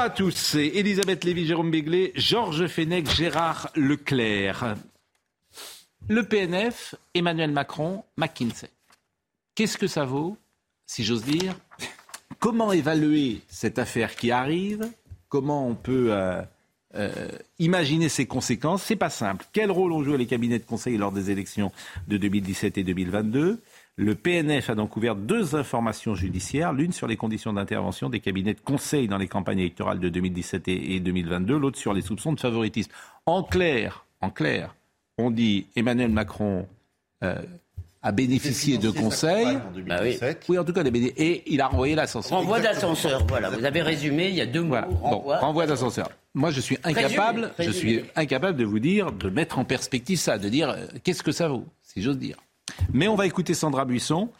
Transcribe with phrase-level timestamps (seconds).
[0.00, 4.76] À tous, c'est Elisabeth Lévy, Jérôme Béglé, Georges Fenech, Gérard Leclerc.
[6.08, 8.70] Le PNF, Emmanuel Macron, McKinsey.
[9.54, 10.36] Qu'est-ce que ça vaut,
[10.86, 11.54] si j'ose dire
[12.38, 14.90] Comment évaluer cette affaire qui arrive
[15.28, 16.42] Comment on peut euh,
[16.94, 18.82] euh, imaginer ses conséquences?
[18.82, 19.44] C'est pas simple.
[19.52, 21.70] Quel rôle ont joué les cabinets de conseil lors des élections
[22.08, 23.60] de 2017 et 2022
[23.96, 28.54] le PNF a donc ouvert deux informations judiciaires, l'une sur les conditions d'intervention des cabinets
[28.54, 32.40] de conseil dans les campagnes électorales de 2017 et 2022, l'autre sur les soupçons de
[32.40, 32.90] favoritisme.
[33.26, 34.74] En clair, en clair,
[35.18, 36.66] on dit Emmanuel Macron
[37.22, 37.34] euh,
[38.02, 39.58] a bénéficié de conseils.
[39.86, 40.18] Bah oui.
[40.48, 42.38] Oui, en tout cas, et il a renvoyé l'ascenseur.
[42.38, 43.50] Renvoi d'ascenseur, voilà.
[43.50, 44.68] Vous avez résumé, il y a deux mots.
[44.70, 44.88] Voilà.
[44.88, 46.08] Bon, renvoi d'ascenseur.
[46.34, 50.18] Moi, je suis incapable, Résumé, je suis incapable de vous dire, de mettre en perspective
[50.18, 52.38] ça, de dire euh, qu'est-ce que ça vaut, si j'ose dire.
[52.92, 54.30] Mais on va écouter Sandra Buisson,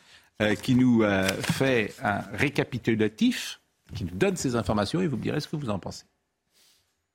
[0.41, 3.61] euh, qui nous euh, fait un récapitulatif,
[3.95, 6.05] qui nous donne ces informations, et vous me direz ce que vous en pensez.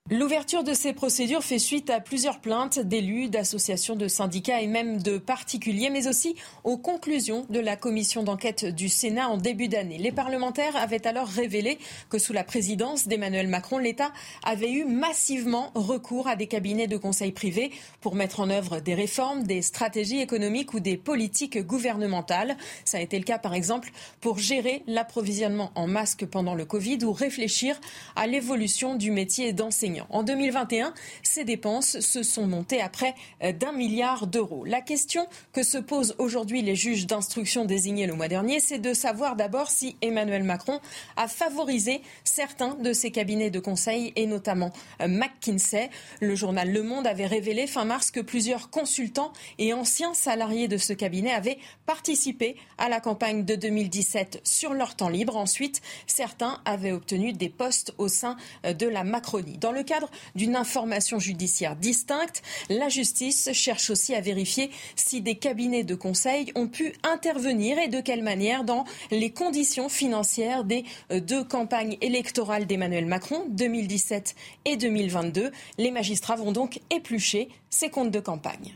[0.10, 5.02] L'ouverture de ces procédures fait suite à plusieurs plaintes d'élus, d'associations, de syndicats et même
[5.02, 9.98] de particuliers, mais aussi aux conclusions de la commission d'enquête du Sénat en début d'année.
[9.98, 11.78] Les parlementaires avaient alors révélé
[12.10, 14.14] que sous la présidence d'Emmanuel Macron, l'État
[14.46, 18.96] avait eu massivement recours à des cabinets de conseil privés pour mettre en œuvre des
[18.96, 22.56] réformes, des stratégies économiques ou des politiques gouvernementales.
[22.86, 23.92] Ça a été le cas, par exemple,
[24.22, 27.78] pour gérer l'approvisionnement en masques pendant le Covid ou réfléchir
[28.16, 29.97] à l'évolution du métier d'enseignant.
[30.10, 34.66] En 2021, ces dépenses se sont montées à près d'un milliard d'euros.
[34.66, 38.94] La question que se posent aujourd'hui les juges d'instruction désignés le mois dernier, c'est de
[38.94, 40.80] savoir d'abord si Emmanuel Macron
[41.16, 45.90] a favorisé certains de ses cabinets de conseil et notamment McKinsey.
[46.20, 50.78] Le journal Le Monde avait révélé fin mars que plusieurs consultants et anciens salariés de
[50.78, 55.38] ce cabinet avaient participé à la campagne de 2017 sur leur temps libre.
[55.38, 59.58] Ensuite, certains avaient obtenu des postes au sein de la Macronie.
[59.88, 65.96] Cadre d'une information judiciaire distincte, la justice cherche aussi à vérifier si des cabinets de
[65.96, 71.98] conseil ont pu intervenir et de quelle manière dans les conditions financières des deux campagnes
[72.02, 75.52] électorales d'Emmanuel Macron, 2017 et 2022.
[75.80, 78.76] Les magistrats vont donc éplucher ces comptes de campagne.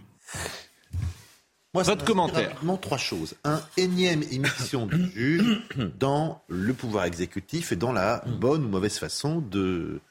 [1.73, 2.49] Moi, Votre commentaire.
[2.49, 3.35] Rapidement, trois choses.
[3.45, 5.61] Un, énième émission du juge
[5.99, 10.01] dans le pouvoir exécutif et dans la bonne ou mauvaise façon de,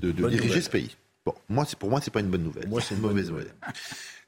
[0.00, 0.96] de, de diriger ce pays.
[1.24, 2.68] Bon, moi, c'est pour moi, c'est pas une bonne nouvelle.
[2.68, 3.54] Moi, c'est une mauvaise nouvelle.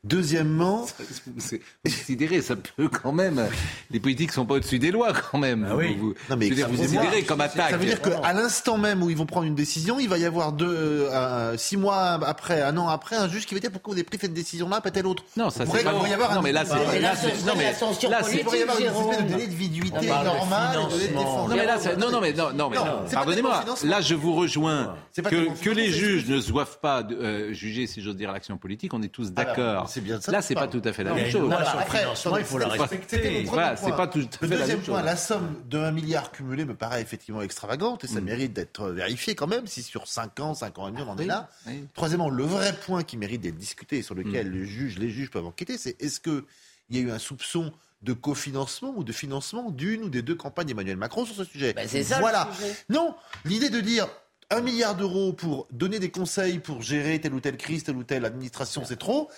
[0.05, 0.87] Deuxièmement,
[1.39, 3.47] C'est considéré, ça peut quand même.
[3.91, 5.67] Les politiques sont pas au-dessus des lois quand même.
[5.71, 5.97] Ah oui.
[5.99, 7.71] Vous, Non, mais dire, vous considérez comme attaque.
[7.71, 10.25] ça veut dire qu'à l'instant même où ils vont prendre une décision, il va y
[10.27, 10.67] avoir deux,
[11.11, 14.05] euh, six mois après, un an après, un juge qui va dire pourquoi vous avez
[14.05, 15.25] pris cette décision-là, pas telle autre.
[15.39, 15.91] Non, ça c'est pas.
[15.91, 16.75] il pourrait y avoir non, un- mais là c'est.
[16.93, 17.65] Mais là, là, c'est- c'est non, mais
[18.11, 21.03] là, c'est- Il pourrait y avoir une espèce de délai de viduité normal, de délai
[21.05, 21.47] de financement.
[21.47, 21.51] défense.
[21.51, 22.93] Non mais là, c'est- non, non, mais non, non, mais Non, non.
[23.11, 23.65] pardonnez-moi.
[23.85, 27.87] Là, je vous rejoins C'est pas que, que les juges ne doivent pas euh, juger,
[27.87, 28.93] si j'ose dire, l'action politique.
[28.93, 29.89] On est tous d'accord.
[29.95, 31.51] C'est bien ça Là, c'est pas tout à fait la même chose.
[31.53, 32.05] après,
[32.41, 33.17] il faut la respecter.
[33.17, 33.89] c'était mon premier Voilà, point.
[33.91, 35.05] c'est pas tout à Le fait la même deuxième point, chose.
[35.07, 38.25] la somme de 1 milliard cumulé me paraît effectivement extravagante et ça Mm.
[38.25, 41.19] mérite d'être vérifié quand même, si sur 5 ans, 5 ans et demi, on en
[41.19, 41.49] est là.
[41.67, 41.87] Oui.
[41.95, 45.31] Troisièmement, le vrai point qui mérite d'être discuté et sur lequel le juge, les juges
[45.31, 46.43] peuvent enquêter, c'est est-ce qu'il
[46.91, 47.73] y a eu un soupçon
[48.03, 51.73] de cofinancement ou de financement d'une ou des deux campagnes d'Emmanuel Macron sur ce sujet
[51.73, 52.49] Ben, c'est ça, le Voilà.
[52.55, 52.75] sujet.
[52.91, 54.09] Non, l'idée de dire
[54.51, 58.05] un milliard d'euros pour donner des conseils pour gérer telle ou telle crise, telle ou
[58.05, 59.31] telle administration, c'est trop.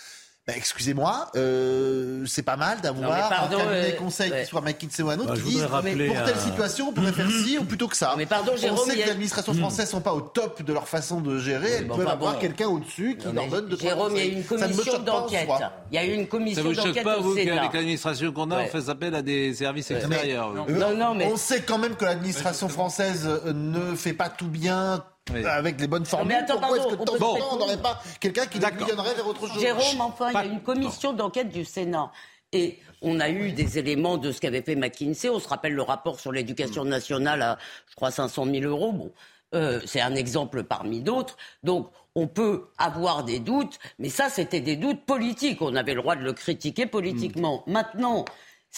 [0.49, 4.43] Ben, excusez-moi, euh, c'est pas mal d'avoir pardon, un cabinet euh, conseil ouais.
[4.45, 7.11] qui soit McKinsey ou un autre Bah, qui dise pour telle à- situation on pourrait
[7.13, 8.15] faire ci ou plutôt que ça.
[8.17, 10.63] Mais pardon, Jérôme, on sait il y que a- l'administration française sont pas au top
[10.63, 12.39] de leur façon de gérer, elles mais peuvent avoir bon.
[12.39, 14.99] quelqu'un au-dessus qui Non, leur donne de trois Jérôme, il y a une Ça commission
[15.01, 15.49] d'enquête.
[15.91, 18.51] Il y a eu une Ça commission vous choque d'enquête pas, vous, qu'avec l'administration qu'on
[18.53, 18.65] a, Ouais.
[18.69, 19.97] on fasse appel à des services Ouais.
[19.97, 24.13] extérieurs Euh, Non, non, mais- On sait quand même que l'administration française euh, ne fait
[24.13, 25.45] pas tout bien Oui.
[25.45, 26.29] avec les bonnes formules.
[26.29, 29.15] mais attends, Pourquoi est-ce que de temps en temps on n'aurait pas quelqu'un qui guillonnerait
[29.15, 32.13] vers autre chose Jérôme, enfin, il y a une commission d'enquête du Sénat.
[32.53, 35.29] Et on a eu des éléments de ce qu'avait fait McKinsey.
[35.29, 37.59] On se rappelle le rapport sur l'éducation nationale à,
[37.91, 38.93] je crois, 500 000 euros.
[38.93, 39.13] Bon,
[39.55, 41.37] euh, c'est un exemple parmi d'autres.
[41.65, 45.61] Donc, on peut avoir des doutes, mais ça, c'était des doutes politiques.
[45.61, 47.63] On avait le droit de le critiquer politiquement.
[47.67, 48.25] Maintenant,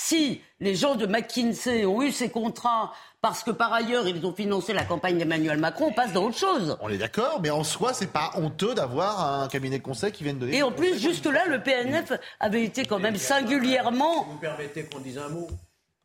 [0.00, 4.32] Si les gens de McKinsey ont eu ces contrats parce que par ailleurs ils ont
[4.32, 6.78] financé la campagne d'Emmanuel Macron, on passe dans autre chose.
[6.80, 10.22] On est d'accord, mais en soi, c'est pas honteux d'avoir un cabinet de conseil qui
[10.22, 10.56] vient de donner.
[10.58, 14.22] Et en plus, jusque-là, le PNF avait été quand même singulièrement.
[14.22, 15.48] Vous me permettez qu'on dise un mot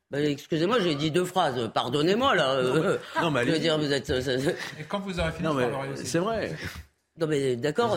[0.09, 1.69] Bah, Excusez-moi, j'ai dit deux phrases.
[1.71, 2.49] Pardonnez-moi là.
[2.53, 4.09] Euh, Non, mais je veux dire, vous êtes.
[4.09, 5.47] Et quand vous aurez fini,
[6.03, 6.55] c'est vrai.
[7.19, 7.95] Non mais d'accord.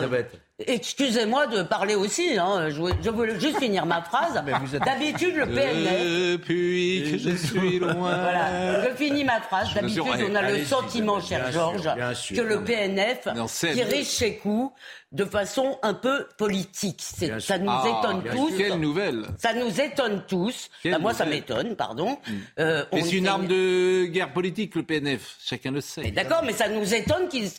[0.65, 2.35] Excusez-moi de parler aussi.
[2.39, 2.69] Hein.
[2.69, 4.33] Je, je voulais juste finir ma phrase.
[4.83, 6.31] D'habitude, le PNF.
[6.31, 7.93] Depuis que je suis loin.
[7.93, 9.71] Voilà, je finis ma phrase.
[9.75, 10.01] D'habitude,
[10.31, 12.37] on a le sentiment, bien cher Georges, bien sûr.
[12.37, 14.73] que le PNF tire ses coups
[15.13, 17.01] de façon un peu politique.
[17.39, 18.57] Ça nous Ah, étonne tous.
[18.57, 20.69] Quelle nouvelle Ça nous étonne tous.
[20.83, 22.17] Quelle Enfin, moi, ça m'étonne, pardon.
[22.59, 25.37] Euh, on Mais c'est une arme de guerre politique, le PNF.
[25.41, 26.11] Chacun le sait.
[26.11, 27.49] D'accord, mais ça nous étonne qu'il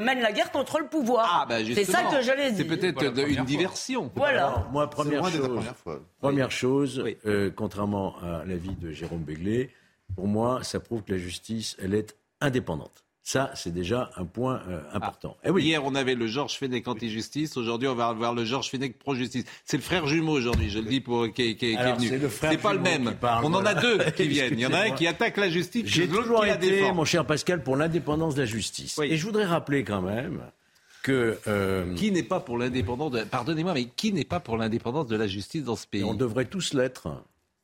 [0.00, 1.40] mène la guerre contre le pouvoir.
[1.42, 2.20] Ah, bah, c'est ça justement.
[2.20, 2.56] que je l'ai dit.
[2.58, 3.44] C'est peut-être Voilà, une fois.
[3.44, 4.10] diversion.
[4.14, 4.46] Voilà.
[4.46, 6.00] Alors, moi, première chose, première fois.
[6.20, 7.16] première chose Oui.
[7.26, 9.70] euh, contrairement à l'avis de Jérôme Béglé,
[10.14, 13.04] pour moi, ça prouve que la justice, elle est indépendante.
[13.24, 15.36] Ça, c'est déjà un point euh, important.
[15.44, 17.56] Eh oui, Hier, on avait le Georges Fenech anti-justice.
[17.56, 19.44] Aujourd'hui, on va avoir le Georges Fenech pro-justice.
[19.64, 22.08] C'est le frère jumeau aujourd'hui, je le dis pour qui, est- qui qui est venu.
[22.08, 23.08] c'est le frère C'est pas le jumeau même.
[23.10, 24.54] qui parle, on en a deux qui viennent.
[24.54, 27.24] Il y en a un qui attaque la justice, J'ai toujours la été, mon cher
[27.24, 28.96] Pascal, pour l'indépendance de la justice.
[28.98, 29.06] Oui.
[29.08, 30.40] Et je voudrais rappeler quand même
[31.02, 33.24] que euh, Qui n'est pas pour l'indépendance de...
[33.24, 36.04] Pardonnez-moi, mais qui n'est pas pour l'indépendance de la justice dans ce pays?
[36.04, 37.08] On devrait tous l'être.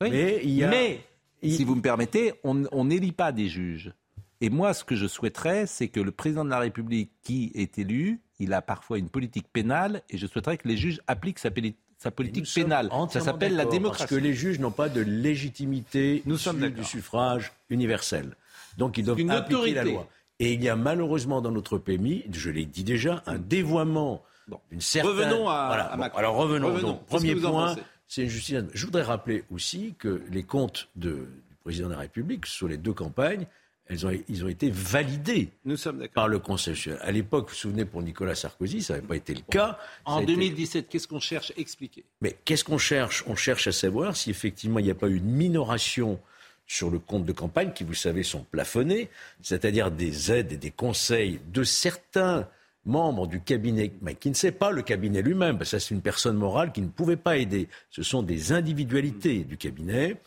[0.00, 0.11] Oui.
[0.11, 0.69] Mais il y a...
[0.69, 1.00] Mais,
[1.43, 3.93] il- si vous me permettez, on n'élit pas des juges.
[4.40, 7.79] Et moi, ce que je souhaiterais, c'est que le président de la République qui est
[7.79, 11.50] élu, il a parfois une politique pénale, et je souhaiterais que les juges appliquent sa,
[11.50, 12.90] politique pénale.
[13.11, 14.05] Ça s'appelle la démocratie.
[14.05, 18.37] Parce que les juges n'ont pas de légitimité Nous sommes du suffrage universel.
[18.76, 19.93] Donc ils doivent une appliquer la autorité.
[19.93, 20.08] loi.
[20.40, 24.61] Et il y a malheureusement dans notre pays, je l'ai dit déjà, un dévoiement Bon.
[24.70, 25.11] d'une certaine...
[25.11, 25.93] Revenons à- Voilà.
[25.93, 26.69] à Bon, alors revenons.
[26.69, 26.88] Revenons.
[26.88, 27.76] Donc, Qu'est-ce premier point,
[28.06, 28.56] c'est une justice...
[28.73, 31.11] Je voudrais rappeler aussi que les comptes de-
[31.49, 33.46] du président de la République sur les deux campagnes,
[33.90, 36.12] elles ont, ils ont été validés Nous sommes d'accord.
[36.14, 36.76] par le Conseil.
[37.00, 39.76] À l'époque, vous vous souvenez, pour Nicolas Sarkozy, ça n'avait pas été le cas.
[40.05, 42.05] En a été- 2017, qu'est-ce qu'on cherche Expliquez.
[42.20, 43.25] mais qu'est-ce qu'on cherche?
[43.26, 46.20] On cherche à savoir si effectivement il n'y a pas eu une minoration
[46.69, 49.09] sur le compte de campagne, qui vous savez sont plafonnés,
[49.43, 52.47] c'est-à-dire des aides et des conseils de certains
[52.85, 56.70] membres du cabinet McKinsey, pas le cabinet lui-même, parce que ça c'est une personne morale
[56.73, 57.69] qui ne pouvait pas aider.
[57.91, 60.20] Ce sont des individualités du cabinet.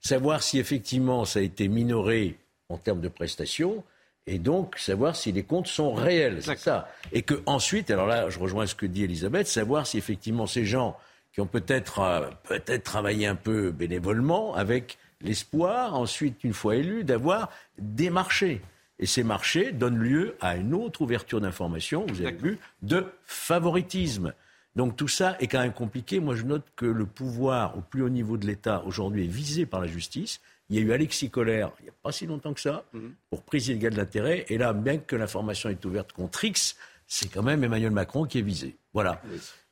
[0.00, 2.38] Savoir si effectivement ça a été minoré
[2.68, 3.84] en termes de prestations,
[4.26, 6.42] et donc savoir si les comptes sont réels.
[6.42, 6.88] C'est ça.
[7.12, 10.64] Et que ensuite, alors là, je rejoins ce que dit Elisabeth, savoir si effectivement ces
[10.64, 10.96] gens
[11.34, 17.04] qui ont peut-être euh, peut-être travaillé un peu bénévolement, avec l'espoir, ensuite, une fois élus,
[17.04, 18.60] d'avoir des marchés.
[18.98, 24.32] Et ces marchés donnent lieu à une autre ouverture d'information, vous avez vu, de favoritisme.
[24.76, 26.20] Donc tout ça est quand même compliqué.
[26.20, 29.66] Moi, je note que le pouvoir au plus haut niveau de l'État aujourd'hui est visé
[29.66, 30.40] par la justice.
[30.70, 32.84] Il y a eu Alexis Collère, il n'y a pas si longtemps que ça,
[33.28, 34.46] pour prise illégale d'intérêt.
[34.48, 36.76] Et là, bien que l'information est ouverte contre X,
[37.06, 38.76] c'est quand même Emmanuel Macron qui est visé.
[38.94, 39.20] Voilà.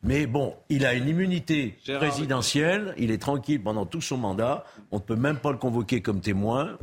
[0.03, 4.65] Mais bon, il a une immunité Gérard présidentielle, il est tranquille pendant tout son mandat,
[4.91, 6.79] on ne peut même pas le convoquer comme témoin.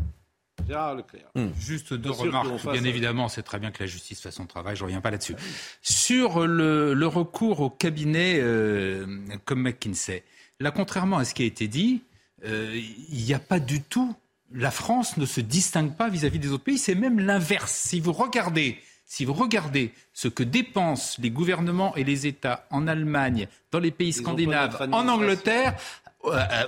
[0.68, 1.32] Gérard Leclerc.
[1.60, 2.48] Juste deux remarques.
[2.72, 5.12] Bien évidemment, c'est très bien que la justice fasse son travail, je ne reviens pas
[5.12, 5.36] là-dessus.
[5.82, 9.08] Sur le, le recours au cabinet euh,
[9.46, 10.24] comme McKinsey,
[10.60, 12.04] là, contrairement à ce qui a été dit,
[12.46, 12.80] euh,
[13.10, 14.16] il n'y a pas du tout.
[14.54, 17.74] La France ne se distingue pas vis-à-vis des autres pays, c'est même l'inverse.
[17.74, 18.78] Si vous regardez.
[19.10, 23.92] Si vous regardez ce que dépensent les gouvernements et les États en Allemagne, dans les
[23.92, 25.08] pays Ils scandinaves, en.
[25.08, 25.78] Angleterre,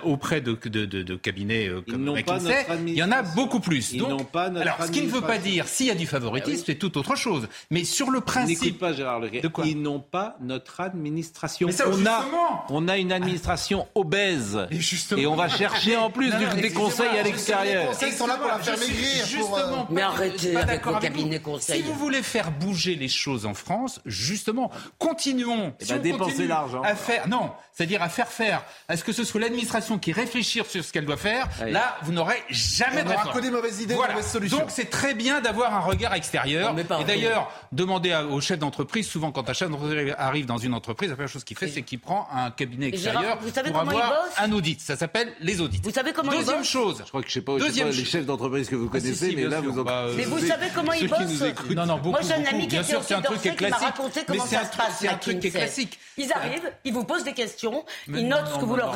[0.03, 3.11] auprès de, de, de- de cabinets euh, Ils comme n'ont pas McKinsey, il y en
[3.11, 3.35] a administration.
[3.35, 3.91] beaucoup plus.
[3.93, 5.51] Ils Donc, pas notre alors, ce qui ne veut pas administration.
[5.55, 6.63] dire s'il y a du favoritisme, Ah oui.
[6.65, 7.47] c'est tout autre chose.
[7.71, 9.41] Mais sur le principe, pas Gérard Leclerc.
[9.41, 11.67] De quoi Ils n'ont pas notre administration.
[11.67, 12.65] Mais ça, on, a, justement.
[12.69, 14.67] on a une administration obèse.
[14.71, 15.21] Et justement.
[15.21, 17.83] Et on va chercher en plus Non, des conseils à l'extérieur.
[17.83, 18.95] Les conseils sont là pour la faire maigrir,
[19.39, 20.99] pour, euh, Justement, Mais arrêtez pas avec vous.
[20.99, 21.81] cabinets conseils.
[21.81, 25.73] Si vous voulez faire bouger les choses en France, justement, continuons.
[25.79, 26.81] Eh Si ben, on dépensez continue l'argent.
[26.81, 30.63] À faire, non, c'est-à-dire à faire faire, à ce que ce soit l'administration qui réfléchisse
[30.67, 31.47] sur ce qu'elle doit faire.
[31.63, 31.71] Oui.
[31.71, 33.33] Là, vous n'aurez jamais On de réforme.
[33.35, 34.13] que des mauvaises idées, Voilà.
[34.13, 34.57] de mauvaises solutions.
[34.59, 36.73] Donc c'est très bien d'avoir un regard extérieur.
[36.99, 40.73] Et d'ailleurs, demandez à- au chef d'entreprise, souvent quand un chef d'entreprise arrive dans une
[40.73, 43.79] entreprise, la première chose qu'il fait, c'est qu'il prend un cabinet extérieur vous savez pour
[43.79, 44.79] comment il avoir bosse un audit.
[44.81, 45.81] Ça s'appelle les audits.
[45.83, 47.01] Vous savez comment Deuxième chose.
[47.03, 48.89] Je crois que je sais pas, je sais Deuxième pas les chefs d'entreprise que vous
[48.93, 49.71] Ah, si, connaissez, si, mais là sûr.
[49.71, 51.69] vous en Bah, Mais vous savez comment ceux il qui bosse nous écoutent.
[51.71, 53.41] Non, non, beaucoup, Moi, j'ai un ami qui Bien était sûr, au c'est un truc
[53.41, 53.95] qui est d'Orsay qui m'a classique.
[53.97, 55.99] raconté comment ça se passe, c'est un truc qui est classique.
[56.17, 58.93] Ils arrivent, ils vous posent des questions, ils notent ce que vous leur non.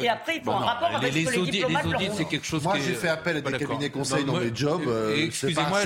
[0.00, 1.84] Et après ils font un Non, rapport avec les, ce que les les audits, diplomates
[1.86, 4.54] les audits, c'est quelque chose Moi, j'ai fait appel à des cabinets conseils dans mes
[4.54, 5.80] jobs, euh, Excusez-moi,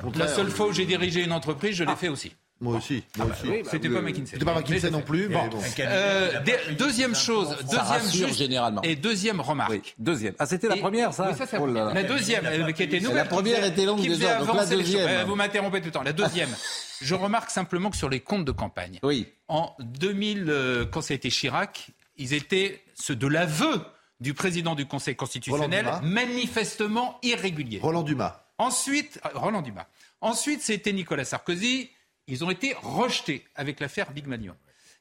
[0.00, 0.26] contraire.
[0.26, 2.32] la seule fois où j'ai dirigé une entreprise, je l'ai fait aussi.
[2.60, 3.02] Moi aussi.
[3.16, 3.48] Moi aussi.
[3.50, 4.26] oui, bah, C'était pas McKinsey.
[4.34, 5.26] C'était pas McKinsey non plus.
[5.28, 5.48] Bon.
[5.48, 5.58] bon.
[5.80, 6.30] Euh,
[6.78, 8.80] deuxième chose, deuxième rassure juste- généralement.
[8.82, 9.70] Et deuxième remarque.
[9.72, 10.34] Oui, deuxième.
[10.38, 11.84] Ah, c'était la première, ça Oui, Oh là première.
[11.86, 11.94] là.
[11.94, 13.16] La deuxième, euh, qui était nouvelle.
[13.16, 15.08] La première était longue déjà, donc la deuxième.
[15.08, 16.02] Euh, Vous m'interrompez tout le temps.
[16.04, 16.50] La deuxième.
[17.02, 19.26] Je remarque simplement que sur les comptes de campagne, Oui.
[19.48, 23.80] en 2000, euh, quand ça a été Chirac, ils étaient ceux de l'aveu
[24.20, 26.12] du président du Conseil constitutionnel, Roland Dumas.
[26.12, 27.80] manifestement irréguliers.
[27.80, 28.44] Roland Dumas.
[28.58, 29.86] Ensuite, euh, Roland Dumas.
[30.20, 31.90] Ensuite, c'était Nicolas Sarkozy.
[32.28, 34.54] Ils ont été rejetés avec l'affaire Big Magnon.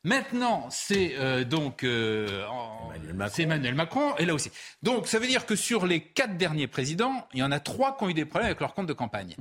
[0.04, 2.44] Maintenant, c'est euh, donc euh,
[2.96, 3.34] Emmanuel Macron.
[3.36, 4.50] c'est Emmanuel Macron, et là aussi.
[4.82, 7.96] Donc, ça veut dire que sur les quatre derniers présidents, il y en a trois
[7.96, 9.36] qui ont eu des problèmes avec leur compte de campagne.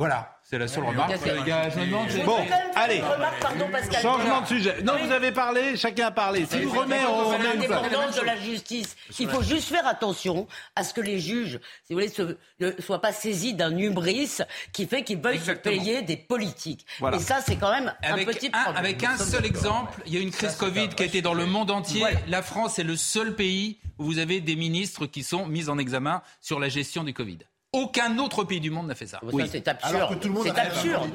[0.00, 1.12] Voilà, c'est la seule remarque.
[1.26, 2.38] Les gars, je me demande- Je Bon,
[2.74, 3.02] allez.
[3.38, 4.82] pardon, Pascal Changement de sujet.
[4.82, 6.46] Non, vous avez parlé, chacun a parlé.
[6.50, 8.96] Si vous remet, on Sur met une l'indépendance de la justice.
[9.18, 12.72] Il faut juste faire attention à ce que les juges, si vous voulez, se- ne
[12.80, 14.38] soient pas saisis d'un hubris
[14.72, 15.76] qui fait qu'ils veulent se Exactement.
[15.76, 16.86] payer des politiques.
[16.98, 17.18] Voilà.
[17.18, 18.82] Et ça, c'est quand même un Avec petit un, problème.
[18.82, 21.44] avec un seul exemple, il y a une crise Covid qui a été dans le
[21.44, 22.00] monde entier.
[22.00, 22.16] Voilà.
[22.26, 25.76] La France est le seul pays où vous avez des ministres qui sont mis en
[25.76, 27.40] examen sur la gestion du Covid.
[27.72, 29.18] Aucun autre pays du monde n'a fait ça.
[29.20, 29.44] Ça, Oui.
[29.48, 29.94] c'est absurde.
[29.94, 31.10] Alors que tout le monde c'est a fait la absurde.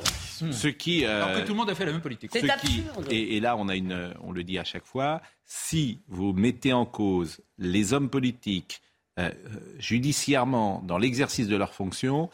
[0.54, 2.30] Ce qui, euh, Alors que tout le monde a fait la même politique.
[2.32, 3.08] C'est ce qui- absurde.
[3.10, 6.72] et, et là, on a une, on le dit à chaque fois, si vous mettez
[6.72, 8.82] en cause les hommes politiques
[9.20, 12.30] euh, euh, judiciairement dans l'exercice de leurs fonctions,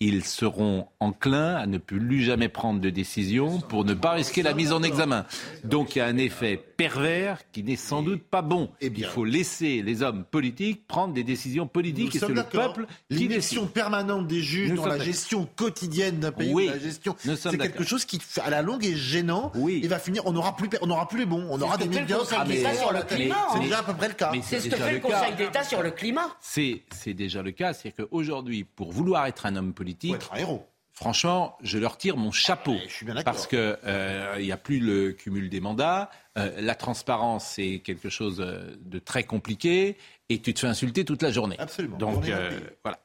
[0.00, 4.52] ils seront enclins à ne plus jamais prendre de décision pour ne pas risquer la
[4.52, 5.24] mise en examen.
[5.64, 8.70] Donc il y a un effet pervers qui n'est sans doute pas bon.
[8.80, 9.08] Eh bien.
[9.08, 12.74] il faut laisser les hommes politiques prendre des décisions politiques et c'est sommes le d'accord.
[12.74, 13.66] peuple qui décide.
[13.70, 17.84] permanente des juges Nous dans la gestion quotidienne d'un pays, Oui, la gestion, c'est quelque
[17.84, 19.52] chose qui, à la longue, est gênant.
[19.54, 19.80] Oui.
[19.82, 22.18] Et va finir, on n'aura plus, on n'aura plus les bons, on aura des médias.
[22.20, 23.60] Ah, sur le climat, C'est hein.
[23.60, 24.32] déjà à peu près le cas.
[24.42, 25.00] C'est ce que déjà fait le.
[25.00, 26.36] Conseil d'État sur le climat.
[26.40, 27.72] C'est c'est déjà le cas.
[27.72, 30.66] C'est-à-dire qu'aujourd'hui, pour vouloir être un homme politique, être un héros.
[30.92, 32.74] Franchement, je leur tire mon chapeau.
[32.88, 33.34] je suis bien d'accord.
[33.34, 36.10] Parce que euh, il n'y a plus le cumul des mandats.
[36.36, 39.96] Euh, la transparence, c'est quelque chose euh, de très compliqué.
[40.28, 41.56] Et tu te fais insulter toute la journée.
[41.58, 41.96] Absolument.
[41.96, 42.98] Donc Journée euh, voilà.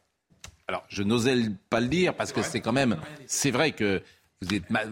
[0.68, 1.36] Alors, je n'osais
[1.70, 2.98] pas le dire parce que c'est quand même.
[3.28, 4.02] C'est vrai que
[4.42, 4.90] vous êtes mal.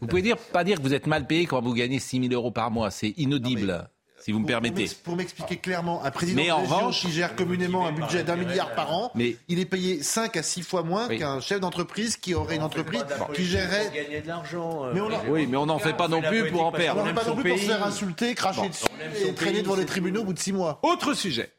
[0.00, 2.34] Vous pouvez dire, pas dire que vous êtes mal payé quand vous gagnez 6 000
[2.34, 2.90] euros par mois.
[2.90, 3.88] C'est inaudible,
[4.20, 4.74] si vous me Pour- permettez.
[4.74, 7.86] Pour, m'ex- pour m'expliquer clairement, un président Mais de en région revanche- qui gère communément
[7.86, 11.08] un budget d'un milliard par an, Mais- il est payé 5 à 6 fois moins
[11.08, 11.18] Oui.
[11.18, 13.90] qu'un chef d'entreprise qui aurait une entreprise qui gérerait.
[13.94, 14.84] gagner de l'argent.
[14.84, 14.94] euh,
[15.26, 17.04] on Oui, mais on n'en fait pas non plus pour en On perdre.
[17.04, 18.84] n'en pas non plus pour se faire insulter, cracher dessus
[19.26, 20.78] et traîner devant les tribunaux au bout de 6 mois.
[20.82, 21.52] Autre sujet.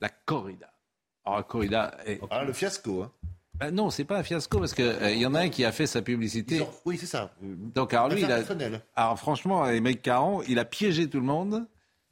[0.00, 0.68] La corrida.
[1.24, 1.96] Alors, la corrida.
[2.06, 3.02] est- Ah, le fiasco.
[3.02, 3.12] Hein.
[3.56, 5.88] Ben non, c'est pas un fiasco parce qu'il y en a un qui a fait
[5.88, 6.60] sa publicité.
[6.60, 7.32] Ont- Oui, c'est ça.
[7.42, 8.38] Donc, alors lui, il a.
[8.94, 11.66] Alors franchement, Émeric Caron, il a piégé tout le monde.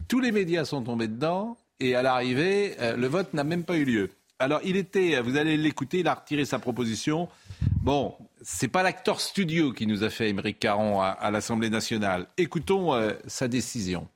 [0.09, 1.57] Tous les médias sont tombés dedans.
[1.81, 4.11] Et à l'arrivée, euh, le vote n'a même pas eu lieu.
[4.39, 7.29] Alors, il était, vous allez l'écouter, il a retiré sa proposition.
[7.83, 12.27] Bon, c'est pas l'acteur studio qui nous a fait Émeric Caron à, à l'Assemblée nationale.
[12.37, 14.09] Écoutons euh, sa décision.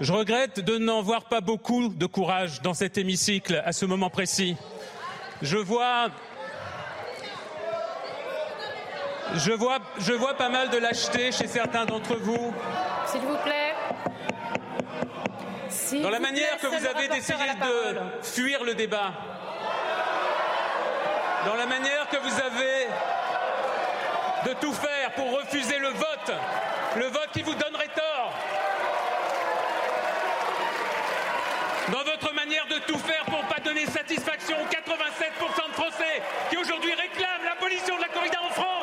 [0.00, 4.08] Je regrette de n'en voir pas beaucoup de courage dans cet hémicycle à ce moment
[4.08, 4.56] précis.
[5.42, 6.10] Je vois.
[9.34, 12.52] Je vois, je vois pas mal de lâcheté chez certains d'entre vous
[13.06, 13.74] S'il vous plaît.
[15.68, 19.12] S'il dans la vous manière plaît, que vous avez d'essayer de fuir le débat.
[21.46, 22.88] Dans la manière que vous avez
[24.46, 26.32] de tout faire pour refuser le vote.
[26.96, 28.32] Le vote qui vous donnerait tort.
[31.88, 36.56] Dans votre manière de tout faire pour pas donner satisfaction aux 87% de Français qui
[36.56, 38.80] aujourd'hui réclament l'abolition de la corrida en France.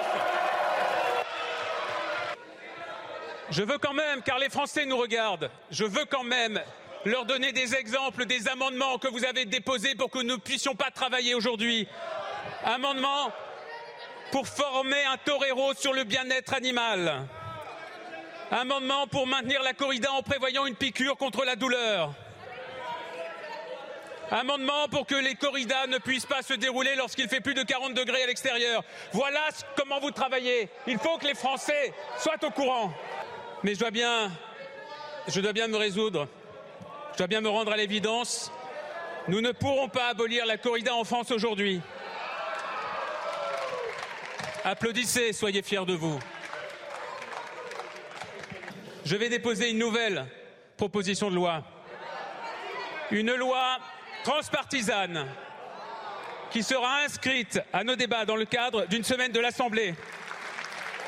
[3.57, 6.61] Je veux quand même, car les Français nous regardent, je veux quand même
[7.05, 10.75] leur donner des exemples des amendements que vous avez déposés pour que nous ne puissions
[10.75, 11.87] pas travailler aujourd'hui.
[12.63, 13.31] Amendement
[14.31, 17.25] pour former un torero sur le bien-être animal.
[18.51, 22.13] Amendement pour maintenir la corrida en prévoyant une piqûre contre la douleur.
[24.29, 27.95] Amendement pour que les corridas ne puissent pas se dérouler lorsqu'il fait plus de 40
[27.95, 28.83] degrés à l'extérieur.
[29.13, 30.69] Voilà comment vous travaillez.
[30.85, 32.93] Il faut que les Français soient au courant.
[33.63, 34.29] Mais je dois bien,
[35.67, 36.27] me résoudre.
[37.13, 38.51] Je dois bien me rendre à l'évidence.
[39.27, 41.81] Nous ne pourrons pas abolir la corrida en France aujourd'hui.
[44.63, 46.19] Applaudissez, soyez fiers de vous.
[49.05, 50.25] Je vais déposer une nouvelle
[50.75, 51.63] proposition de loi.
[53.09, 53.79] Une loi
[54.23, 55.25] transpartisane
[56.51, 59.95] qui sera inscrite à nos débats dans le cadre d'une semaine de l'Assemblée.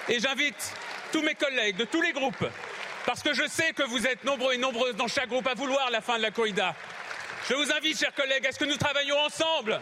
[0.07, 0.73] Et j'invite
[1.11, 2.45] tous mes collègues de tous les groupes,
[3.05, 5.89] parce que je sais que vous êtes nombreux et nombreuses dans chaque groupe à vouloir
[5.91, 6.75] la fin de la corrida.
[7.49, 9.79] Je vous invite, chers collègues, à ce que nous travaillions ensemble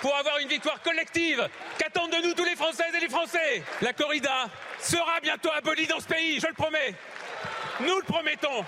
[0.00, 3.62] pour avoir une victoire collective qu'attendent de nous tous les Françaises et les Français.
[3.82, 4.48] La corrida
[4.80, 6.94] sera bientôt abolie dans ce pays, je le promets.
[7.80, 8.64] Nous le promettons.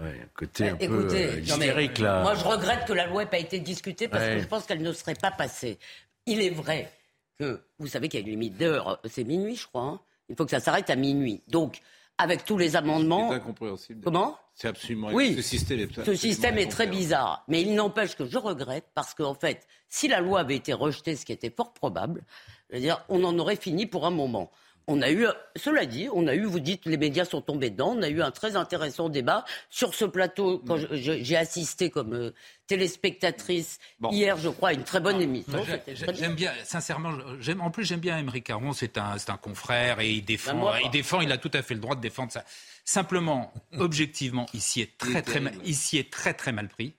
[0.00, 2.22] Ouais, un côté un peu écoutez, euh, mais hystérique, là.
[2.22, 4.36] Moi, je regrette que la loi n'ait pas été discutée parce Ouais.
[4.36, 5.78] que je pense qu'elle ne serait pas passée.
[6.24, 6.90] Il est vrai
[7.38, 9.82] que, vous savez qu'il y a une limite d'heure, c'est minuit, je crois.
[9.82, 10.00] hein.
[10.30, 11.42] Il faut que ça s'arrête à minuit.
[11.48, 11.80] Donc,
[12.16, 13.30] avec tous les amendements.
[13.30, 14.00] C'est incompréhensible.
[14.02, 14.38] Comment?
[14.54, 15.08] C'est absolument.
[15.12, 15.34] Oui.
[15.36, 17.44] Ce système est, Ce système est très bizarre.
[17.48, 21.16] Mais il n'empêche que je regrette parce qu'en fait, si la loi avait été rejetée,
[21.16, 22.22] ce qui était fort probable,
[22.68, 24.50] je veux dire, on en aurait fini pour un moment.
[24.92, 27.94] On a eu, cela dit, on a eu, vous dites, les médias sont tombés dedans,
[27.96, 30.58] on a eu un très intéressant débat sur ce plateau.
[30.66, 32.34] Quand je- j'ai assisté comme euh,
[32.66, 34.10] téléspectatrice Bon.
[34.10, 35.62] hier, je crois, à une très bonne émission.
[35.62, 36.14] Très bien.
[36.14, 40.10] J'aime bien, sincèrement, j'aime, en plus j'aime bien Émeric Caron, c'est un, un confrère et
[40.10, 42.32] il défend, Ben, moi, il défend, il a tout à fait le droit de défendre
[42.32, 42.44] ça.
[42.84, 46.94] Simplement, objectivement, ici est très très, mal, ici est très très mal pris.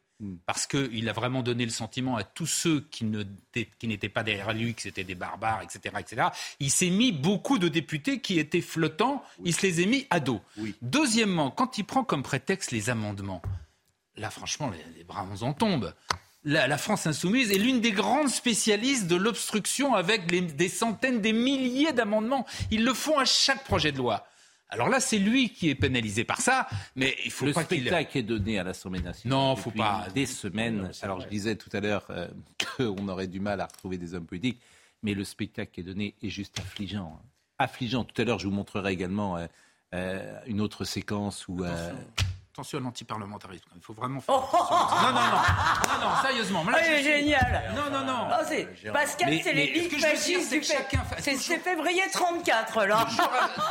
[0.46, 3.24] Parce qu'il a vraiment donné le sentiment à tous ceux qui, ne,
[3.80, 6.28] qui n'étaient pas derrière lui, que c'était des barbares, etc., etc.
[6.60, 10.20] Il s'est mis beaucoup de députés qui étaient flottants, il se les a mis à
[10.20, 10.42] dos.
[10.84, 13.42] Deuxièmement, quand il prend comme prétexte les amendements,
[14.16, 15.94] là, franchement, les, les bras en tombent.
[16.44, 21.22] La, la France insoumise est l'une des grandes spécialistes de l'obstruction avec les- des centaines,
[21.22, 22.46] des milliers d'amendements.
[22.72, 24.26] Ils le font à chaque projet de loi.
[24.74, 28.18] Alors là, c'est lui qui est pénalisé par ça, mais il faut Le pas spectacle
[28.18, 29.38] est donné à l'Assemblée nationale.
[29.38, 30.08] Non, faut depuis pas.
[30.16, 30.90] Des semaines.
[31.02, 32.28] Alors je disais tout à l'heure euh,
[32.78, 34.62] qu'on aurait du mal à retrouver des hommes politiques,
[35.04, 37.22] mais le spectacle qui est donné est juste affligeant.
[37.60, 38.06] Affligeant.
[38.06, 39.46] Tout à l'heure, je vous montrerai également euh,
[39.94, 41.64] euh, une autre séquence où.
[42.52, 43.64] Euh, Attention à l'antiparlementarisme.
[43.76, 44.58] Il faut vraiment faire attention.
[44.58, 46.64] Non, non, non, non, non, sérieusement.
[46.66, 47.64] Là, Oh, il je suis- génial.
[47.76, 48.28] Non, non, non.
[48.30, 51.04] Ah, c'est- Pascal, Mais- c'est les ce que ligues fascistes c'est du que fait- chacun
[51.04, 53.08] fait C'est toujours- c'est février 34, là.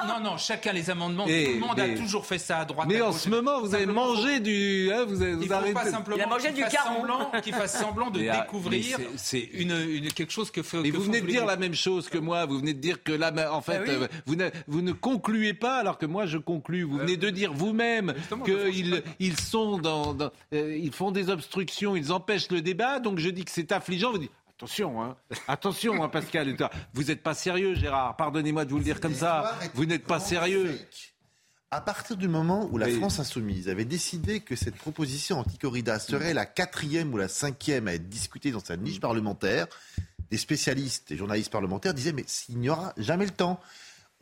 [0.09, 1.27] Non, non, chacun les amendements.
[1.27, 2.87] Et- tout le monde mais- a toujours fait ça à droite.
[2.89, 4.91] Mais à en ce moment, vous avez Simplement, mangé du.
[4.93, 7.31] hein, vous avez, Il vous faut arrêtez- pas simplement Il a mangé qu'il du semblant,
[7.43, 10.79] qu'il fasse semblant de Mais, ah, découvrir c'est- c'est- une, une- quelque chose que fait.
[10.81, 12.47] Mais que vous venez de dire la même chose que moi.
[12.47, 13.91] Vous venez de dire que là, en fait, Ah oui.
[13.91, 16.83] euh, vous, ne, vous ne concluez pas alors que moi je conclus.
[16.85, 21.29] Vous venez de dire vous-même pense qu'ils ils sont dans, dans- euh, ils font des
[21.31, 22.99] obstructions, ils empêchent le débat.
[23.01, 24.13] Donc je dis que c'est affligeant.
[24.13, 25.17] Vous dites attention, hein,
[25.49, 26.57] attention, hein, Pascal.
[26.95, 28.17] Vous n'êtes pas sérieux, Gérard.
[28.17, 29.59] Pardonnez-moi de vous le dire comme ça.
[29.75, 30.79] Vous n'êtes pas sérieux.
[31.73, 32.89] À partir du moment où la.
[32.89, 37.95] France insoumise avait décidé que cette proposition anti-corrida serait la quatrième ou la cinquième à
[37.95, 39.69] être discutée dans sa niche parlementaire,
[40.33, 43.61] des spécialistes et journalistes parlementaires disaient mais il n'y aura jamais le temps.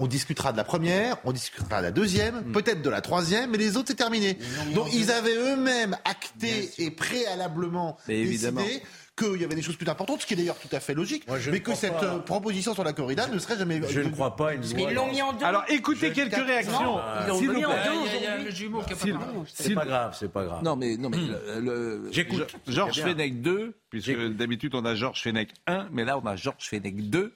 [0.00, 2.52] On discutera de la première, on discutera de la deuxième, Mm.
[2.52, 4.38] peut-être de la troisième, mais les autres c'est terminé.
[4.74, 8.60] Donc ils avaient eux-mêmes acté et préalablement Mais évidemment.
[8.62, 8.82] décidé
[9.18, 11.26] qu'il y avait des choses plus importantes, ce qui est d'ailleurs tout à fait logique,
[11.26, 12.04] Moi, mais que cette pas.
[12.04, 13.80] euh, proposition sur la corrida ne serait jamais.
[13.88, 15.44] Je ne crois pas à une ils l'ont mis en deux.
[15.44, 17.00] Alors écoutez Je- quelques réactions.
[17.24, 19.44] Ils l'ont mis en deux.
[19.52, 20.62] C'est pas grave, c'est pas grave.
[20.62, 22.38] Non, mais, non, mais le, le- J'écoute.
[22.68, 23.00] Jo- Georges.
[23.02, 24.36] Fenech 2, puisque J'écoute.
[24.36, 27.32] d'habitude on a Georges Fenech 1, mais là on a Georges Fenech 2.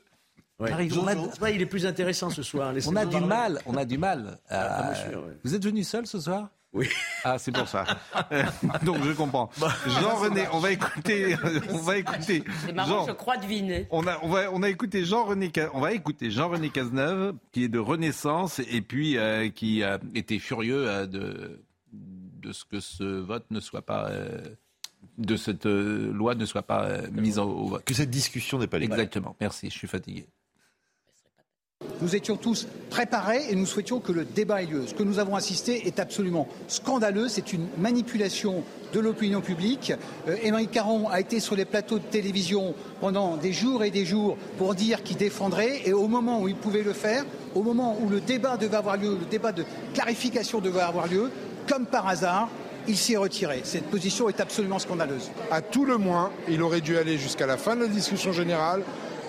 [0.62, 0.88] Ouais.
[0.96, 2.72] On a- Ouais, il est plus intéressant ce soir.
[2.86, 3.26] On a du parler.
[3.26, 4.38] mal, on a du mal.
[4.48, 5.36] à- Ah, monsieur, ouais.
[5.44, 6.48] Vous êtes venu seul ce soir?
[6.74, 6.88] Oui.
[7.22, 7.84] Ah, c'est pour ça.
[8.32, 8.44] Euh,
[8.82, 9.50] Donc je comprends.
[9.86, 11.36] Jean-René, on va écouter,
[11.70, 12.42] on va écouter.
[12.64, 13.86] C'est marrant, Jean- je crois deviner.
[13.90, 17.68] on a, on va, on a écouté Jean-René, on va écouter Jean-René Cazeneuve, qui est
[17.68, 21.60] de Renaissance et puis euh, qui euh, était furieux euh, de,
[21.92, 24.40] de ce que ce vote ne soit pas, euh,
[25.18, 27.84] de cette euh, loi ne soit pas euh, mise en- au vote.
[27.84, 28.98] Que cette discussion n'est pas légale.
[28.98, 29.36] Exactement.
[29.42, 30.24] Merci, je suis fatigué.
[32.00, 34.84] Nous étions tous préparés et nous souhaitions que le débat ait lieu.
[34.86, 37.28] Ce que nous avons assisté est absolument scandaleux.
[37.28, 39.92] C'est une manipulation de l'opinion publique.
[40.28, 44.36] Euh, Caron a été sur les plateaux de télévision pendant des jours et des jours
[44.58, 45.82] pour dire qu'il défendrait.
[45.84, 48.96] Et au moment où il pouvait le faire, au moment où le débat devait avoir
[48.96, 49.64] lieu, le débat de
[49.94, 51.30] clarification devait avoir lieu,
[51.68, 52.48] comme par hasard,
[52.88, 53.60] il s'y est retiré.
[53.64, 55.30] Cette position est absolument scandaleuse.
[55.50, 58.82] À tout le moins, il aurait dû aller jusqu'à la fin de la discussion générale,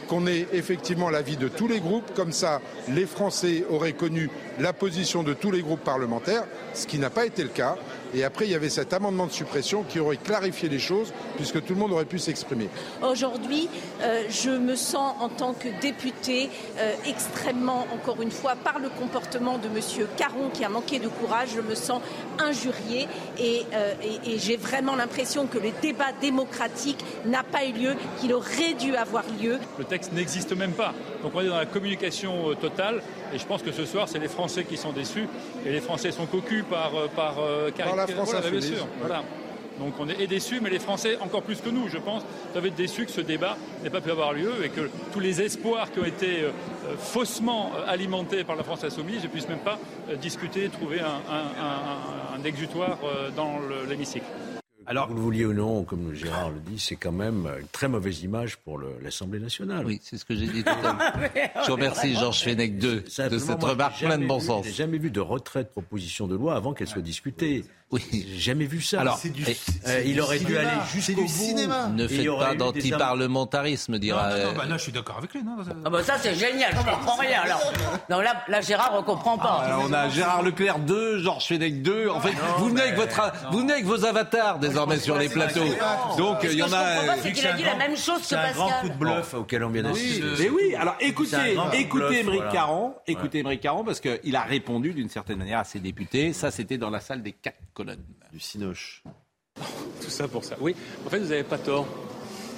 [0.08, 2.14] qu'on ait effectivement l'avis de tous les groupes.
[2.16, 7.00] Comme ça, les Français auraient connu la position de tous les groupes parlementaires, ce qui
[7.00, 7.78] n'a pas été le cas.
[8.16, 11.64] Et après, il y avait cet amendement de suppression qui aurait clarifié les choses, puisque
[11.66, 12.70] tout le monde aurait pu s'exprimer.
[13.02, 13.68] Aujourd'hui,
[14.02, 18.90] euh, je me sens en tant que députée euh, extrêmement, encore une fois, par le
[18.90, 20.08] comportement de M.
[20.16, 22.02] Caron qui a manqué de courage, je me sens
[22.40, 23.08] injuriée
[23.40, 27.96] et, euh, et- et j'ai vraiment l'impression que le débat démocratique n'a pas eu lieu,
[28.20, 29.58] qu'il aurait dû avoir lieu.
[29.80, 30.94] Le texte n'existe même pas.
[31.24, 33.02] Donc on est dans la communication euh, totale.
[33.34, 35.28] Et je pense que ce soir, c'est les Français qui sont déçus.
[35.66, 37.72] Et les Français sont cocus par, euh, par, euh,
[38.08, 38.78] la France Voilà, bien insoumise.
[38.78, 38.88] sûr.
[39.00, 39.24] Voilà.
[39.80, 42.22] Donc on est déçus, mais les Français, encore plus que nous, je pense,
[42.54, 45.42] doivent être déçus que ce débat n'ait pas pu avoir lieu et que tous les
[45.42, 46.50] espoirs qui ont été euh,
[46.86, 51.00] euh, faussement euh, alimentés par la France insoumise ne puissent même pas euh, discuter, trouver
[51.00, 54.26] un, un- un- un exutoire euh, dans le- l'hémicycle.
[54.86, 57.88] Alors, vous le vouliez ou non, comme Gérard le dit, c'est quand même une très
[57.88, 59.86] mauvaise image pour l'Assemblée nationale.
[59.86, 60.98] Oui, c'est ce que j'ai dit tout à l'heure.
[61.66, 64.66] Je remercie Georges Fenech de, de cette remarque pleine de bon sens.
[64.66, 67.64] Je n'ai jamais vu de retrait de proposition de loi avant qu'elle soit discutée.
[67.92, 69.02] Oui, j'ai jamais vu ça.
[69.02, 69.46] Alors, du,
[69.88, 71.28] euh, il aurait dû aller jusqu'au bout.
[71.28, 71.88] cinéma.
[71.90, 74.30] Ne faites pas d'anti-parlementarisme, dira.
[74.30, 75.44] Non, non, non bah là, je suis d'accord avec lui.
[75.44, 76.72] Non, ah bah ça, c'est génial.
[76.72, 77.42] Je comprends rien.
[77.42, 77.62] Alors,
[78.10, 79.64] non, là, là, Gérard, on comprend pas.
[79.66, 82.10] Ah, on a Gérard Leclerc 2, Georges Fenech 2.
[82.10, 85.62] En fait, vous venez avec votre, vous venez avec vos avatars désormais sur les plateaux.
[86.18, 87.18] Donc, il y en a.
[87.22, 88.54] C'est qu'il a dit la même chose que Pascal.
[88.56, 90.24] C'est un grand coup de bluff auquel on vient d'assister.
[90.40, 90.76] Mais oui.
[90.76, 95.60] Alors, écoutez, écoutez Émeric Caron, écoutez Émeric Caron, parce qu'il a répondu d'une certaine manière
[95.60, 96.34] à ses députés.
[96.34, 97.58] Ça, c'était dans la salle des quatre
[98.32, 99.04] du Cinoche.
[100.02, 100.56] Tout ça pour ça.
[100.60, 101.88] Oui, en fait, vous n'avez pas tort.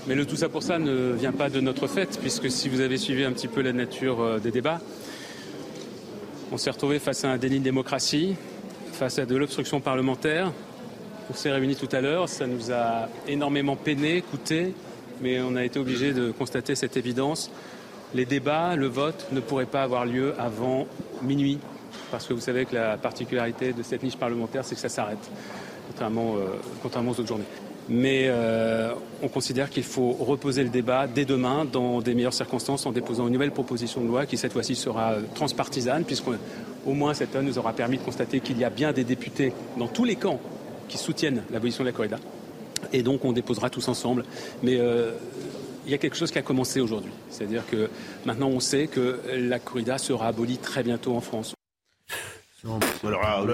[0.08, 2.80] Mais le tout ça pour ça ne vient pas de notre fait, puisque si vous
[2.82, 4.80] avez suivi un petit peu la nature euh, des débats,
[6.52, 8.36] on s'est retrouvé face à un déni de démocratie,
[8.92, 10.54] face à de l'obstruction parlementaire.
[11.32, 14.76] On s'est réunis tout à l'heure, ça nous a énormément peiné, coûté,
[15.22, 17.50] mais on a été obligé de constater cette évidence.
[18.14, 20.86] Les débats, le vote ne pourraient pas avoir lieu avant
[21.24, 21.58] minuit,
[22.12, 25.30] parce que vous savez que la particularité de cette niche parlementaire, c'est que ça s'arrête
[25.88, 27.46] contrairement, euh, contrairement aux autres journées.
[27.88, 32.86] Mais euh, on considère qu'il faut reposer le débat dès demain dans des meilleures circonstances
[32.86, 36.34] en déposant une nouvelle proposition de loi qui cette fois-ci sera euh, transpartisane puisqu'au
[36.88, 39.88] moins cette heure nous aura permis de constater qu'il y a bien des députés dans
[39.88, 40.40] tous les camps
[40.88, 42.18] qui soutiennent l'abolition de la corrida.
[42.92, 44.26] Et donc on déposera tous ensemble.
[44.64, 44.80] Mais
[45.86, 47.12] il y a quelque chose qui a commencé aujourd'hui.
[47.30, 47.90] C'est-à-dire que
[48.26, 51.56] maintenant on sait que la corrida sera abolie très bientôt en France.
[52.66, 53.48] Alors,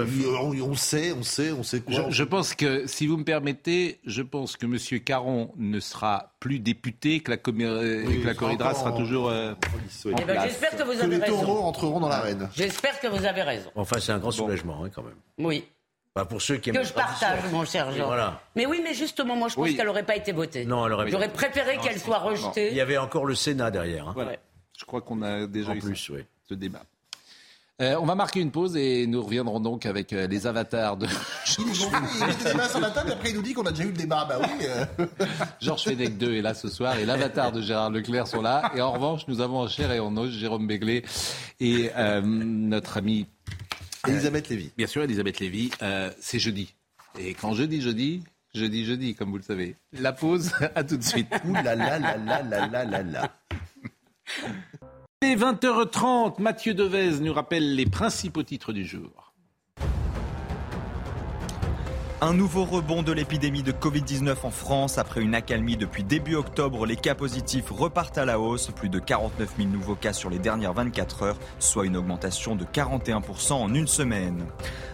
[0.67, 2.10] on, sait, on sait, on sait quoi.
[2.10, 5.00] Je, pense que, si vous me permettez, je pense que M.
[5.02, 9.54] Caron ne sera plus député, que la, que la corridra sera toujours euh,
[10.06, 12.50] en eh ben, J'espère que vous avez que les taureaux entreront dans l'arène.
[12.56, 13.69] J'espère que vous avez raison.
[13.76, 15.17] Enfin, c'est un grand soulagement, hein, quand même.
[15.38, 15.65] Oui.
[16.13, 18.08] Pas pour ceux qui que je partage, mon cher Jean.
[18.08, 18.41] Voilà.
[18.58, 20.65] Mais oui, mais justement, moi, je pense qu'elle n'aurait pas été votée.
[20.65, 21.10] Non, elle aurait.
[21.10, 22.69] J'aurais préféré qu'elle soit rejetée.
[22.71, 24.10] Il y avait encore le Sénat derrière.
[24.10, 24.13] Hein.
[24.13, 24.34] Voilà.
[24.78, 26.26] Je crois qu'on a déjà en eu plus, oui.
[26.50, 26.82] ce débat.
[27.81, 31.07] Euh, on va marquer une pause et nous reviendrons donc avec euh, les avatars de.
[31.57, 33.88] Il nous le débat sur la table après il nous dit qu'on a déjà eu
[33.88, 34.25] le débat.
[34.25, 34.65] Bah oui.
[34.67, 35.07] Euh.
[35.60, 38.71] Georges Fenech 2 est là ce soir et l'avatar de Gérard Leclerc sont là.
[38.75, 41.03] Et en revanche, nous avons en chair et en os Jérôme Béglé
[41.60, 41.89] et
[42.23, 43.27] notre ami.
[44.07, 44.71] Elisabeth Lévy.
[44.77, 45.71] Bien sûr, Elisabeth Lévy.
[46.19, 46.75] c'est jeudi.
[47.19, 49.75] Et quand je dis jeudi, je dis jeudi, comme vous le savez.
[49.93, 51.27] La pause, à tout de suite.
[51.45, 53.31] Ouh là là là là là là là là.
[55.23, 59.31] 20h30, Mathieu Devez nous rappelle les principaux titres du jour.
[62.23, 64.99] Un nouveau rebond de l'épidémie de Covid-19 en France.
[64.99, 68.69] Après une accalmie depuis début octobre, les cas positifs repartent à la hausse.
[68.75, 72.63] Plus de 49 000 nouveaux cas sur les dernières 24 heures, soit une augmentation de
[72.63, 74.45] 41% en une semaine.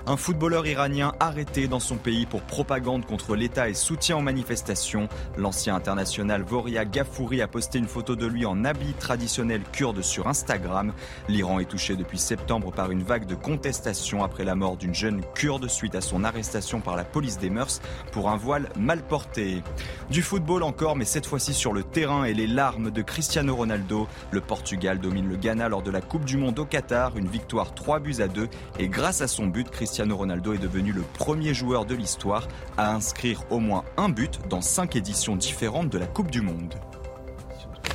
[0.05, 5.09] Un footballeur iranien arrêté dans son pays pour propagande contre l'État et soutien aux manifestations.
[5.35, 10.29] L'ancien international Voria Gafouri a posté une photo de lui en habit traditionnel kurde sur
[10.29, 10.93] Instagram.
[11.27, 15.21] L'Iran est touché depuis septembre par une vague de contestation après la mort d'une jeune
[15.35, 19.63] kurde suite à son arrestation par la police des mœurs pour un voile mal porté.
[20.11, 24.07] Du football encore, mais cette fois-ci sur le terrain et les larmes de Cristiano Ronaldo.
[24.31, 27.73] Le Portugal domine le Ghana lors de la Coupe du Monde au Qatar, une victoire
[27.73, 28.47] 3 buts à 2
[28.79, 32.93] et grâce à son but, Cristiano Ronaldo est devenu le premier joueur de l'histoire à
[32.93, 36.75] inscrire au moins un but dans cinq éditions différentes de la Coupe du Monde.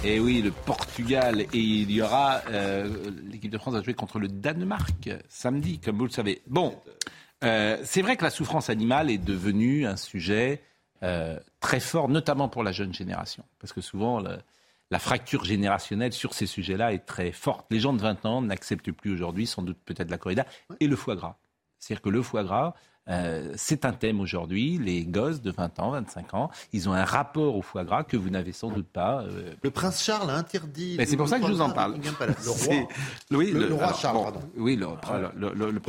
[0.05, 1.43] Et oui, le Portugal.
[1.43, 2.43] Et il y aura.
[2.51, 6.43] Euh, l'équipe de France va jouer contre le Danemark samedi, comme vous le savez.
[6.49, 6.75] Bon,
[7.43, 10.63] euh, c'est vrai que la souffrance animale est devenue un sujet
[11.03, 13.45] euh, très fort, notamment pour la jeune génération.
[13.59, 14.23] Parce que souvent,
[14.91, 17.67] la fracture générationnelle sur ces sujets-là est très forte.
[17.71, 20.47] Les gens de 20 ans n'acceptent plus aujourd'hui, sans doute peut-être la corrida,
[20.81, 21.37] et le foie gras.
[21.79, 22.75] C'est-à-dire que le foie gras,
[23.09, 24.79] euh, c'est un thème aujourd'hui.
[24.79, 28.17] Les gosses de 20 ans, 25 ans, ils ont un rapport au foie gras que
[28.17, 29.23] vous n'avez sans doute pas.
[29.23, 29.55] Euh.
[29.63, 30.95] Le prince Charles a interdit.
[30.99, 31.97] Mais c'est pour ça que je vous en parle.
[32.03, 32.89] Le roi.
[33.31, 34.23] Oui, le, roi Charles.
[34.23, 34.41] pardon.
[34.57, 34.87] Oui, le,
[35.37, 35.81] le,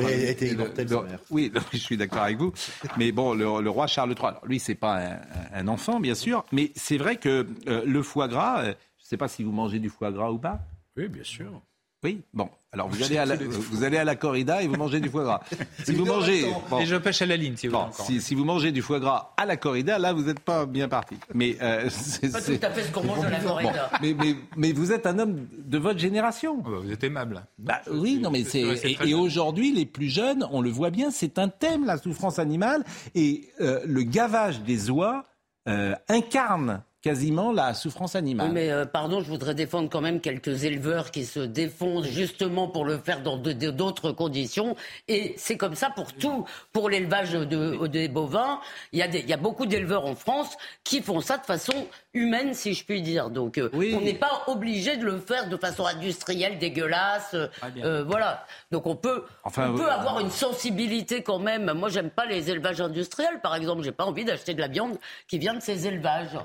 [1.30, 2.52] Oui, je suis d'accord avec vous.
[2.96, 4.28] Mais bon, le, roi Charles III.
[4.28, 5.18] Alors, lui, c'est pas
[5.52, 8.64] un, enfant, bien sûr, mais c'est vrai que euh, le foie gras.
[8.64, 10.60] je ne sais pas si vous mangez du foie gras ou pas.
[10.96, 11.60] Oui, bien sûr.
[12.02, 12.50] Oui, bon.
[12.74, 15.22] Alors vous allez, à la, vous allez à la corrida et vous mangez du foie
[15.22, 15.40] gras.
[15.84, 16.44] Si vous mangez,
[16.80, 17.78] et je pêche à la ligne, si vous,
[18.20, 21.16] si, vous mangez du foie gras à la corrida, là vous n'êtes pas bien parti.
[21.34, 23.90] Mais euh, c'est pas tout à fait ce qu'on mange à la corrida.
[24.02, 26.62] mais, mais, mais, vous êtes un homme de votre génération.
[26.66, 27.44] Oh, bah, vous êtes aimable.
[27.58, 28.64] Bah, oui, non mais c'est
[29.04, 32.84] et, aujourd'hui les plus jeunes, on le voit bien, c'est un thème la souffrance animale
[33.14, 35.26] et euh, le gavage des oies
[35.68, 38.46] euh, incarne quasiment la souffrance animale.
[38.46, 42.66] Oui, mais euh, pardon, je voudrais défendre quand même quelques éleveurs qui se défendent justement
[42.66, 44.74] pour le faire dans d'autres conditions.
[45.06, 46.46] Et c'est comme ça pour tout.
[46.72, 48.58] Pour l'élevage de, des bovins,
[48.92, 51.74] il y, a y a beaucoup d'éleveurs en France qui font ça de façon
[52.14, 53.28] humaine, si je puis dire.
[53.28, 57.36] Donc euh, on n'est pas obligé de le faire de façon industrielle, dégueulasse.
[57.84, 58.46] Euh, voilà.
[58.70, 61.70] Donc on peut, enfin, on peut avoir une sensibilité quand même.
[61.74, 63.82] Moi, j'aime pas les élevages industriels, par exemple.
[63.82, 64.96] J'ai pas envie d'acheter de la viande
[65.28, 66.38] qui vient de ces élevages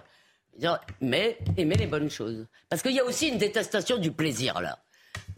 [1.01, 2.45] mais aimer les bonnes choses.
[2.69, 4.79] Parce qu'il y a aussi une détestation du plaisir, là.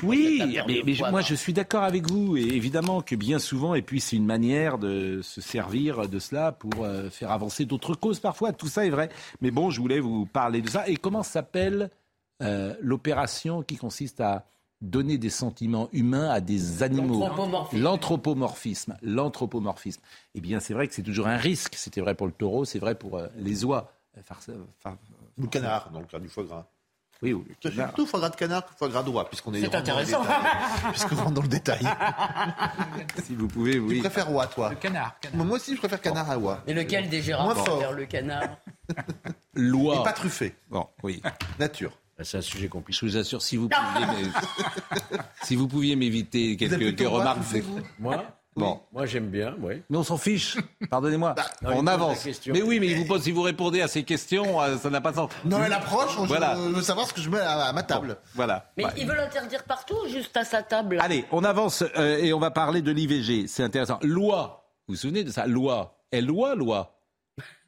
[0.04, 2.38] Oui, mais, moi je suis d'accord avec vous.
[2.38, 6.52] Et évidemment que bien souvent, et puis c'est une manière de se servir de cela
[6.52, 8.52] pour euh, faire avancer d'autres causes parfois.
[8.52, 9.10] Tout ça est vrai.
[9.42, 10.88] Mais bon, je voulais vous parler de ça.
[10.88, 11.90] Et comment s'appelle
[12.42, 14.46] euh, l'opération qui consiste à
[14.82, 17.24] donner des sentiments humains à des animaux?
[17.74, 18.98] L'anthropomorphisme.
[19.04, 20.02] L'anthropomorphisme.
[20.34, 21.76] Eh bien, c'est vrai que c'est toujours un risque.
[21.76, 23.92] C'était vrai pour le taureau, c'est vrai pour euh, les oies.
[24.18, 26.66] Ou le canard, dans le cas du foie gras.
[27.22, 27.44] Oui, oui.
[27.62, 30.24] Plutôt foie gras de canard que foie gras d'oie, puisqu'on est, C'est intéressant.
[30.90, 31.82] Puisqu'on rentre dans le détail.
[33.24, 33.96] si vous pouvez, oui.
[33.96, 35.16] Tu préfères oie, toi Le canard.
[35.34, 36.64] Moi aussi, je préfère canard à oie.
[36.66, 38.58] Et lequel des Gérard préfère le canard?
[39.54, 40.00] Loi.
[40.00, 40.56] Et pas truffé.
[40.70, 41.22] Bon, oui.
[41.60, 41.92] Nature.
[42.18, 43.00] Ah, c'est un sujet compliqué.
[43.00, 44.32] Je vous assure, si vous pouviez,
[45.44, 47.40] si vous pouviez m'éviter quelques, remarques.
[48.00, 48.24] Moi?
[48.56, 48.82] Bon.
[48.92, 49.82] Moi, j'aime bien, oui.
[49.90, 50.58] Mais on s'en fiche.
[50.90, 51.36] Pardonnez-moi.
[51.36, 52.28] Bah, on avance.
[52.48, 55.16] Mais oui, mais vous, si vous répondez à ces questions, euh, ça n'a pas de
[55.16, 55.32] sens.
[55.46, 56.18] Non, elle approche.
[56.28, 56.56] Voilà.
[56.56, 58.18] Je veux savoir ce que je mets à, ma table.
[58.36, 58.72] voilà.
[58.78, 60.98] Mais il veut l'interdire partout, juste à sa table?
[61.02, 63.48] Allez, on avance euh, et on va parler de l'IVG.
[63.48, 64.00] C'est intéressant.
[64.02, 64.66] Loi.
[64.88, 65.48] Vous vous souvenez de ça?
[65.48, 65.98] Loi.
[66.12, 66.94] Elle loi, loi?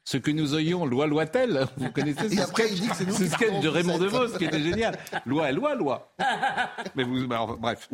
[0.05, 4.61] Ce que nous ayons, loi, loi-t-elle Vous connaissez ce sketch, de Raymond DeVos qui était
[4.61, 4.97] génial.
[5.25, 6.13] Loi, loi, loi.
[6.95, 7.89] Mais vous, bah, bref.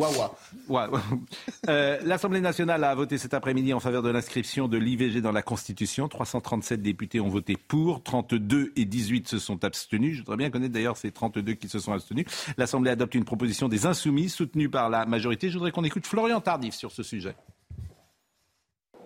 [1.69, 5.43] Euh, L'Assemblée nationale a voté cet après-midi en faveur de l'inscription de l'IVG dans la
[5.43, 6.07] Constitution.
[6.07, 10.15] 337 députés ont voté pour, 32 et 18 se sont abstenus.
[10.15, 12.25] Je voudrais bien connaître d'ailleurs ces 32 qui se sont abstenus.
[12.57, 15.49] L'Assemblée adopte une proposition des insoumis soutenue par la majorité.
[15.49, 17.35] Je voudrais qu'on écoute Florian Tardif sur ce sujet.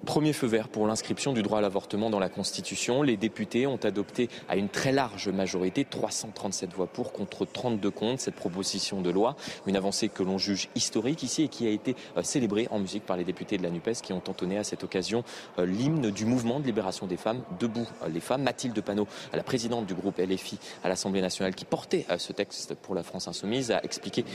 [0.05, 3.03] Premier feu vert pour l'inscription du droit à l'avortement dans la Constitution.
[3.03, 8.21] Les députés ont adopté à une très large majorité, 337 voix pour contre 32 contre,
[8.21, 9.37] cette proposition de loi.
[9.65, 13.05] Une avancée que l'on juge historique ici et qui a été euh, célébrée en musique
[13.05, 15.23] par les députés de la NUPES qui ont entonné à cette occasion
[15.57, 18.43] euh, l'hymne du mouvement de libération des femmes, Debout euh, les femmes.
[18.43, 22.93] Mathilde Panot, la présidente du groupe LFI à l'Assemblée nationale qui portait ce texte pour
[22.93, 24.25] la France insoumise, a expliqué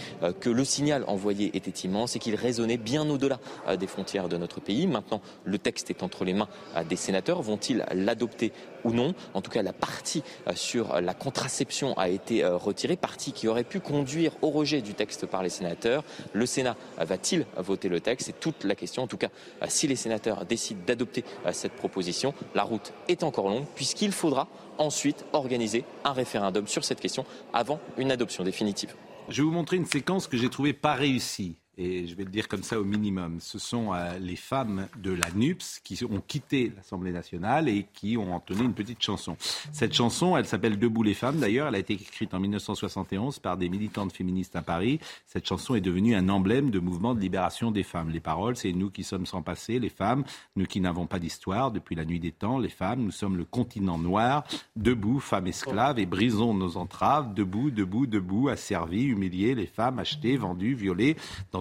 [0.41, 3.39] que le signal envoyé était immense et qu'il résonnait bien au-delà
[3.79, 4.87] des frontières de notre pays.
[4.87, 7.42] Maintenant, le le texte est entre les mains euh, des sénateurs.
[7.42, 8.53] Vont-ils l'adopter
[8.85, 9.12] ou non?
[9.35, 13.49] En tout cas, la partie euh, sur la contraception a été euh, retirée, partie qui
[13.49, 16.05] aurait pu conduire au rejet du texte par les sénateurs.
[16.33, 18.27] Le Sénat va-t-il voter le texte?
[18.27, 19.03] C'est toute la question.
[19.03, 19.31] En tout cas,
[19.66, 24.47] si les sénateurs décident d'adopter cette proposition, la route est encore longue puisqu'il faudra
[24.79, 28.94] ensuite organiser un référendum sur cette question avant une adoption définitive.
[29.29, 32.31] Je vais vous montrer une séquence que j'ai trouvée pas réussie et je vais le
[32.31, 36.21] dire comme ça au minimum, ce sont euh, les femmes de la NUPS qui ont
[36.27, 39.37] quitté l'Assemblée nationale et qui ont entonné une petite chanson.
[39.73, 43.57] Cette chanson, elle s'appelle Debout les femmes d'ailleurs, elle a été écrite en 1971 par
[43.57, 44.99] des militantes féministes à Paris.
[45.27, 48.11] Cette chanson est devenue un emblème de mouvement de libération des femmes.
[48.11, 50.25] Les paroles, c'est nous qui sommes sans passé, les femmes,
[50.57, 53.45] nous qui n'avons pas d'histoire depuis la nuit des temps, les femmes, nous sommes le
[53.45, 54.43] continent noir,
[54.75, 60.37] debout, femmes esclaves, et brisons nos entraves, debout, debout, debout, asservis, humiliés, les femmes achetées,
[60.37, 61.17] vendues, violées,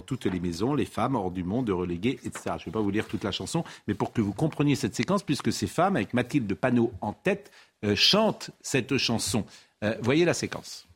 [0.07, 2.41] toutes les maisons, les femmes hors du monde, reléguées, etc.
[2.45, 4.95] Je ne vais pas vous lire toute la chanson, mais pour que vous compreniez cette
[4.95, 7.51] séquence, puisque ces femmes, avec Mathilde Panot en tête,
[7.85, 9.45] euh, chantent cette chanson.
[9.83, 10.87] Euh, voyez la séquence.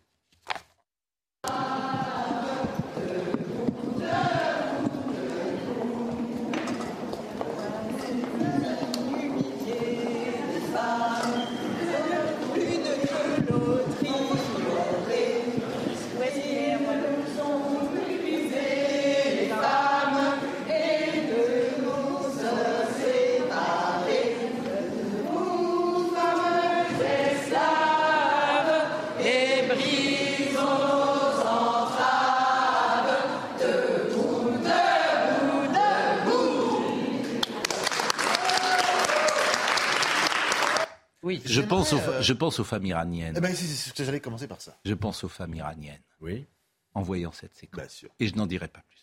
[41.46, 43.36] Je, pense aux, euh, je pense aux femmes iraniennes.
[43.38, 44.78] Eh ben, c'est, j'allais commencer par ça.
[44.86, 46.02] Je pense aux femmes iraniennes.
[46.20, 46.46] Oui.
[46.94, 48.06] En voyant cette séquence.
[48.20, 49.02] Et je n'en dirai pas plus.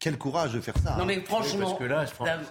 [0.00, 0.96] Quel courage de faire ça.
[0.96, 1.04] Non, hein.
[1.06, 1.78] mais franchement,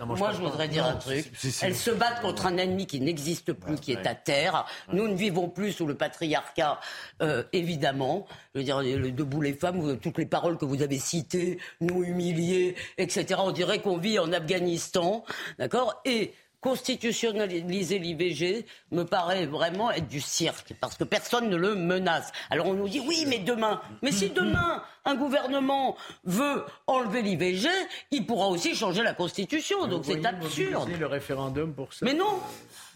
[0.06, 1.32] moi, je voudrais dire un truc.
[1.64, 4.68] Elles se battent contre un ennemi qui n'existe plus, qui est à terre.
[4.94, 6.80] Nous ne vivons plus sous le patriarcat,
[7.24, 8.28] euh, évidemment.
[8.54, 12.04] Je veux dire, le debout les femmes, toutes les paroles que vous avez citées, nous
[12.04, 13.42] humilier, etc.
[13.44, 15.24] On dirait qu'on vit en Afghanistan,
[15.58, 16.00] d'accord?
[16.06, 22.32] Et constitutionnaliser l'IVG me paraît vraiment être du cirque, parce que personne ne le menace.
[22.50, 25.96] Alors on nous dit oui, mais demain, mais si demain un gouvernement
[26.26, 27.68] veut enlever l'IVG,
[28.12, 30.90] il pourra aussi changer la Constitution, donc c'est absurde.
[31.00, 32.06] le référendum pour ça.
[32.06, 32.40] Mais non,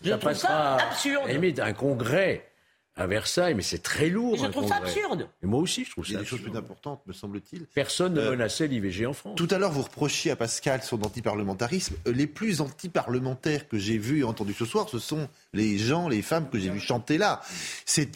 [0.04, 1.28] je ça trouve passera ça absurde.
[1.30, 2.53] limite, un congrès
[2.96, 4.38] à Versailles, mais c'est très lourd.
[4.38, 5.28] Je un trouve ça absurde.
[5.42, 7.66] Et moi aussi, je trouve Il y ça a des choses plus importantes, me semble-t-il.
[7.74, 9.34] Personne ne Euh, menaçait l'IVG en France.
[9.36, 11.96] Tout à l'heure, vous reprochiez à Pascal son antiparlementarisme.
[12.08, 16.08] Euh, Les plus antiparlementaires que j'ai vus et entendus ce soir, ce sont les gens,
[16.08, 17.42] les femmes que j'ai vus chanter là.
[17.86, 18.12] C'est-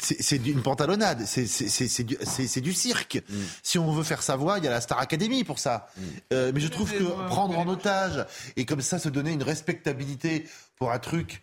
[0.45, 3.15] une pantalonnade, c'est du, cirque.
[3.27, 3.35] Mm.
[3.63, 5.87] Si on veut faire sa voix, il y a la Star Academy pour ça.
[6.31, 10.45] Euh, mais je trouve que prendre en otage et comme ça se donner une respectabilité
[10.77, 11.41] pour un truc,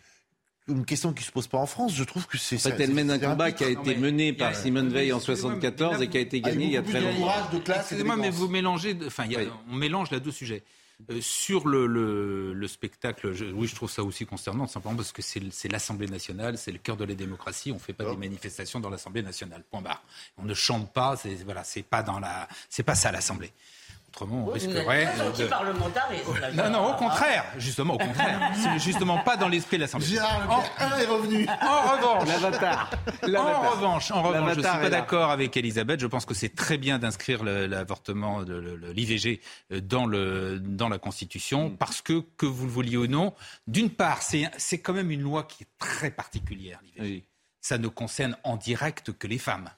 [0.67, 2.93] une question qui se pose pas en France, je trouve que c'est En fait, elle
[2.93, 6.21] mène un combat qui a été mené par Simone Veil en 74 et qui a
[6.21, 7.17] été gagné il y a très longtemps.
[7.17, 10.11] courage, de classe et Excusez-moi, mais vous mélangez, de- enfin, il y a- on mélange
[10.11, 10.63] là deux sujets.
[11.11, 15.11] Euh, sur le, le- le spectacle, je- oui, je trouve ça aussi concernant, simplement parce
[15.11, 17.71] que c'est l'Assemblée nationale, c'est le cœur de la démocratie.
[17.71, 19.61] On ne fait pas des manifestations dans l'Assemblée nationale.
[19.69, 20.01] Point barre.
[20.37, 21.17] On ne chante pas.
[21.17, 23.51] C'est voilà, c'est pas dans la, c'est pas ça l'Assemblée.
[24.15, 25.05] Autrement, on risquerait.
[25.37, 27.43] de- Non, non, au contraire.
[27.57, 28.51] Justement, au contraire.
[28.55, 30.07] C'est justement pas dans l'esprit de l'Assemblée.
[30.07, 31.45] Gérard un est revenu.
[31.61, 32.89] En revanche, L'avatar.
[33.23, 35.99] en revanche, en revanche, je suis pas d'accord avec Elisabeth.
[35.99, 39.41] Je pense que c'est très bien d'inscrire l'avortement, l'IVG
[39.73, 41.77] euh, dans le dans la Constitution Mm.
[41.77, 43.33] parce que que vous le vouliez ou non,
[43.67, 46.79] d'une part, c'est c'est quand même une loi qui est très particulière.
[46.97, 47.23] L'IVG,
[47.61, 49.69] ça ne concerne en direct que les femmes.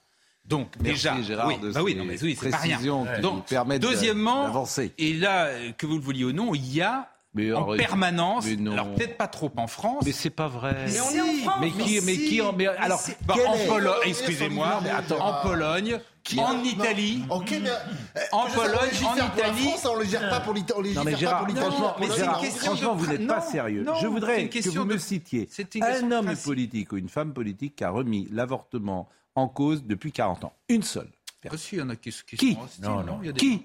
[0.48, 2.78] Donc Merci, déjà, Gérard, oui, de bah oui, ces non, mais oui, c'est pas rien.
[2.78, 4.92] qui Donc, permettent de- deuxièmement, d'avancer.
[4.96, 8.46] et là, euh, que vous le vouliez ou non, il y a Mais en permanence,
[8.46, 10.86] Mais alors peut-être pas trop en France, Mais c'est pas vrai.
[10.88, 11.58] Mais on est en France.
[11.60, 15.20] Mais qui, mais qui, mais alors, Bah, en Pologne, excusez-moi, Mais attends.
[15.20, 16.00] en Pologne,
[16.38, 19.62] en Non, Italie, mais, euh, En sais, Pologne, on légifère en Italie.
[19.68, 20.90] France, on ne gère pas pour l'Italie.
[20.92, 23.06] On Non mais pas Gérard, pour franchement, mais c'est une Gérard, question franchement, de vous
[23.12, 23.82] n'êtes pas sérieux.
[23.84, 26.44] non, Je voudrais que vous me citiez c'est une question un homme principe.
[26.44, 29.08] politique ou une femme politique qui a remis l'avortement
[29.38, 30.52] en cause depuis 40 ans.
[30.68, 31.08] Une seule.
[31.50, 33.18] Ah, si, il y en a qui, qui Qui sont hostiles, Non, non.
[33.22, 33.62] Il y a des Qui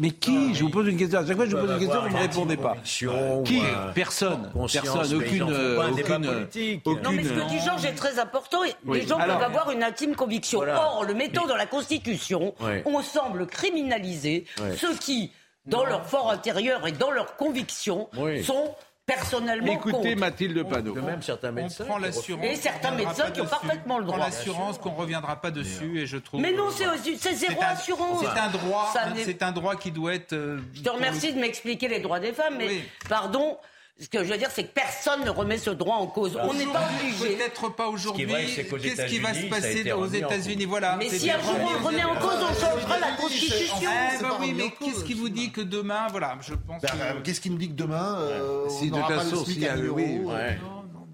[0.00, 1.20] Mais qui Je vous pose une question.
[1.20, 2.68] À chaque fois que je Ils pose une question, vous ne répondez pas.
[2.70, 3.62] conviction Qui
[3.94, 4.50] Personne.
[4.72, 5.14] Personne.
[5.14, 5.42] Aucune.
[5.44, 6.26] Aucune.
[6.26, 6.84] politique.
[6.84, 8.58] Non, mais ce que dit Georges est très important.
[8.84, 8.98] Oui.
[9.00, 10.58] Les gens Alors- peuvent avoir une intime conviction.
[10.58, 10.82] Voilà.
[10.82, 14.44] Or, le mettant dans la Constitution, on semble criminaliser
[14.76, 15.30] ceux qui,
[15.64, 18.42] dans leur fort intérieur et dans leurs convictions, Oui.
[18.44, 18.74] sont
[19.06, 20.16] personnellement Écoutez contre.
[20.20, 20.94] Mathilde Panot.
[20.94, 21.84] De même certains On médecins.
[21.84, 22.44] prend qui l'assurance.
[22.44, 24.26] Et certains médecins qui ont parfaitement le On prend droit.
[24.26, 26.40] l'assurance qu'on ne reviendra pas dessus et je trouve.
[26.40, 28.24] Mais non, c'est zéro un- assurance.
[28.24, 28.92] C'est un droit.
[29.24, 30.32] C'est un droit qui doit être.
[30.32, 32.82] euh, Je te remercie de m'expliquer les droits des femmes, mais Oui.
[33.08, 33.56] pardon,
[33.98, 36.38] ce que je veux dire, c'est que personne ne remet ce droit en cause.
[36.42, 37.36] On n'est pas obligé.
[37.36, 38.26] Peut-être pas aujourd'hui.
[38.26, 40.66] Qu'est-ce qui va se passer aux États-Unis.
[40.66, 40.96] Voilà.
[40.96, 43.76] Mais si un jour on le remet en cause, on changera la Constitution.
[43.80, 46.86] Eh ben pas oui, mais qu'est-ce qui vous dit que demain, voilà, je pense que.
[46.88, 49.76] euh, Qu'est-ce qui nous dit que demain, euh, Si, on n'aura pas le SMIC à
[49.76, 50.58] 1000 oui, euros Ouais.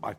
[0.01, 0.17] Bref.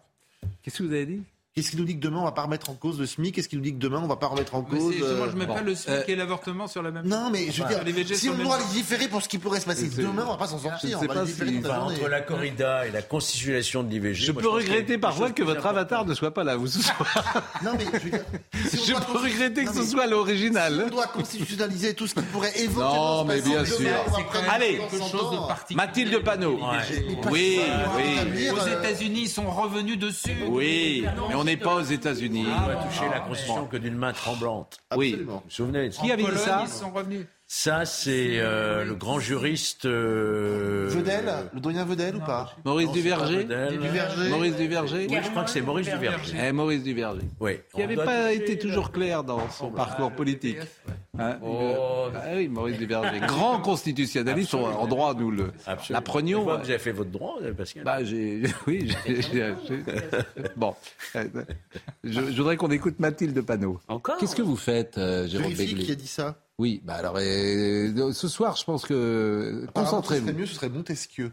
[0.62, 1.24] Qu'est-ce que vous avez dit?
[1.56, 3.36] Qu'est-ce qui nous dit que demain, on va pas remettre en cause le SMIC?
[3.36, 5.46] Qu'est-ce qui nous dit que demain, on va pas remettre en cause euh, je mets
[5.46, 5.54] bon.
[5.54, 7.06] pas le SMIC Euh, et l'avortement sur la même.
[7.06, 9.60] Non, mais je veux les dire, si on doit même- légiférer pour ce qui pourrait
[9.60, 10.90] se passer demain, on va pas s'en Je sortir.
[10.90, 14.16] sais On va pas si- Enfin, entre la corrida et la constitutionnalisation de l'IVG.
[14.26, 17.44] Je moi, peux regretter parfois que votre avatar ne soit pas là, vous ce soir.
[17.64, 18.26] Non, mais je veux dire,
[18.72, 20.86] si Je peux regretter que ce soit Si l'original.
[20.88, 22.80] on doit constitutionnaliser tout ce qui pourrait évoquer.
[22.98, 23.78] Non, mais bien sûr.
[24.50, 24.82] Allez.
[25.76, 26.60] Mathilde Panot.
[27.32, 27.60] Oui,
[27.96, 28.50] oui.
[28.50, 30.36] Aux États-Unis, ils sont revenus dessus.
[30.50, 32.46] Oui, mais on n'est pas aux États-Unis.
[32.48, 34.78] On va toucher la Constitution que d'une main tremblante.
[34.96, 35.22] Oui.
[35.26, 36.66] Vous vous souvenez de ça Qui avait dit ça.
[37.46, 39.86] Ça, c'est euh, le grand juriste.
[39.86, 43.44] euh, Vedel, le doyen Vedel ou pas Maurice non, c'est pas Duverger.
[43.78, 44.30] Duverger.
[44.30, 46.36] Maurice Duverger Oui, je crois que c'est Maurice Duverger.
[46.42, 47.28] Eh, Maurice Duverger.
[47.40, 47.60] Oui.
[47.76, 50.58] Qui n'avait pas été toujours clair dans son parcours politique.
[51.20, 52.08] Hein, Oh.
[52.12, 53.20] le- Ah oui, Maurice Duverger.
[53.28, 55.52] Grand constitutionnaliste, on- en droit, nous le
[55.92, 56.44] l'apprenions.
[56.44, 57.84] Vous avez fait votre droit, Pascal.
[57.84, 59.84] Bah, j'ai, oui, j'ai, j'ai- j'ai-
[60.56, 60.74] bon.
[61.16, 61.26] Euh,
[62.04, 63.80] Je, je voudrais qu'on écoute Mathilde Panot.
[63.88, 66.36] Encore Qu'est-ce que vous faites, euh, Jérôme Béglé qui a dit ça.
[66.58, 69.66] Oui, bah alors, euh, ce soir, je pense que.
[69.68, 70.26] Apparemment, Ce Concentrez-vous.
[70.28, 71.32] serait mieux, ce serait Montesquieu.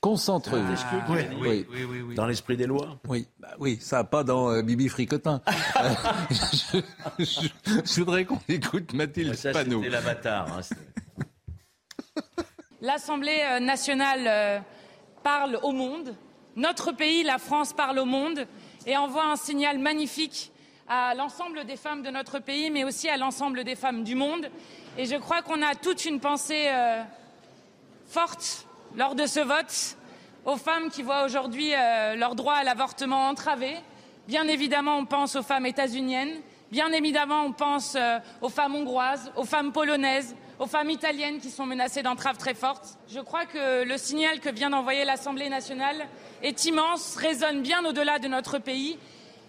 [0.00, 0.72] Concentrez-vous.
[1.10, 1.66] Oui, Oui.
[1.70, 2.14] oui, oui, oui.
[2.14, 2.98] Dans l'esprit des lois.
[3.06, 5.42] Oui, bah oui, ça pas dans euh, Bibi Fricotin.
[5.82, 5.94] Euh,
[6.30, 6.78] je,
[7.24, 7.48] je-
[7.84, 9.78] je voudrais qu'on écoute Mathilde Ça, Panot.
[9.78, 10.46] c'était l'avatar.
[10.52, 10.60] hein,
[12.82, 14.58] L'Assemblée euh, nationale euh,
[15.22, 16.14] parle au monde.
[16.56, 18.46] Notre pays, la France, parle au monde
[18.86, 20.50] et envoie un signal magnifique
[20.88, 24.46] à l'ensemble des femmes de notre pays, mais aussi à l'ensemble des femmes du monde.
[24.98, 27.02] Et je crois qu'on a toute une pensée euh,
[28.06, 29.96] forte lors de ce vote
[30.44, 33.76] aux femmes qui voient aujourd'hui euh, leur droit à l'avortement entravé.
[34.26, 36.40] Bien évidemment, on pense aux femmes états-uniennes.
[36.70, 41.50] Bien évidemment, on pense euh, aux femmes hongroises, aux femmes polonaises, aux femmes italiennes qui
[41.50, 42.96] sont menacées d'entraves très fortes.
[43.08, 46.06] Je crois que le signal que vient d'envoyer l'Assemblée nationale
[46.42, 48.98] est immense, résonne bien au-delà de notre pays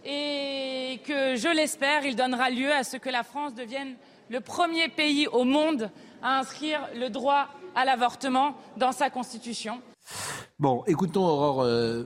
[0.04, 3.96] et que, je l'espère, il donnera lieu à ce que la France devienne
[4.30, 5.92] le premier pays au monde
[6.24, 9.82] à inscrire le droit à l'avortement dans sa Constitution.
[10.60, 11.64] Bon, écoutons Aurore.
[11.64, 12.04] Euh,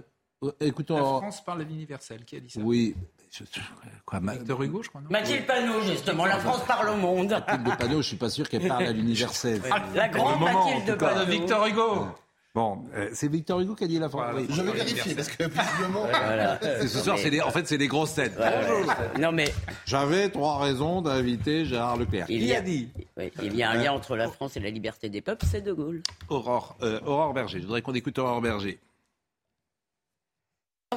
[0.59, 2.24] écoutons La Aurore- France parle à l'universel.
[2.26, 2.59] Qui a dit ça?
[2.61, 2.95] Oui.
[3.32, 3.59] je- je-
[4.05, 5.07] quoi, ma- Victor Hugo, je crois, non?
[5.09, 7.30] Mathilde Panot, justement, la France parle au monde.
[7.32, 9.61] Mathilde Panot, je suis pas sûr qu'elle parle à l'universel.
[9.95, 10.97] La grande Mathilde.
[10.97, 11.26] Panot.
[11.26, 12.07] Victor Hugo.
[12.56, 14.32] Bon, euh, c'est Victor Hugo qui a dit la France.
[14.34, 14.47] Oui.
[14.49, 16.06] Je vais vérifier parce que visiblement.
[16.08, 16.58] Voilà.
[16.82, 18.34] Ce soir, c'est les- en fait, c'est les grosses têtes.
[18.38, 18.93] Bonjour.
[19.20, 19.53] Non, mais
[19.86, 22.28] J'avais trois raisons d'inviter Gérard Leclerc.
[22.30, 22.88] il y a, a dit
[23.18, 25.60] oui, il y a un lien entre la France et la liberté des peuples, c'est
[25.60, 26.01] De Gaulle.
[26.30, 27.58] Aurore, euh, Aurore Berger.
[27.60, 28.80] Je voudrais qu'on écoute Aurore Berger.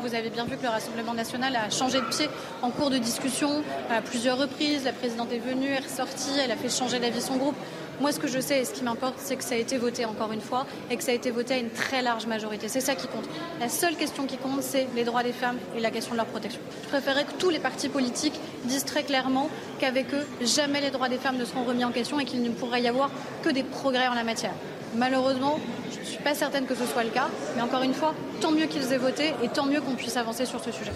[0.01, 2.29] Vous avez bien vu que le Rassemblement national a changé de pied
[2.63, 4.85] en cours de discussion à plusieurs reprises.
[4.85, 7.57] La présidente est venue, est ressortie, elle a fait changer d'avis son groupe.
[8.01, 10.05] Moi, ce que je sais et ce qui m'importe, c'est que ça a été voté
[10.05, 12.69] encore une fois et que ça a été voté à une très large majorité.
[12.69, 13.29] C'est ça qui compte.
[13.59, 16.27] La seule question qui compte, c'est les droits des femmes et la question de leur
[16.27, 16.61] protection.
[16.85, 21.09] Je préférerais que tous les partis politiques disent très clairement qu'avec eux, jamais les droits
[21.09, 23.11] des femmes ne seront remis en question et qu'il ne pourrait y avoir
[23.43, 24.53] que des progrès en la matière.
[24.95, 25.59] Malheureusement,
[25.93, 28.53] je ne suis pas certaine que ce soit le cas, mais encore une fois, tant
[28.53, 30.93] mieux qu'ils aient voté et tant mieux qu'on puisse avancer sur ce sujet.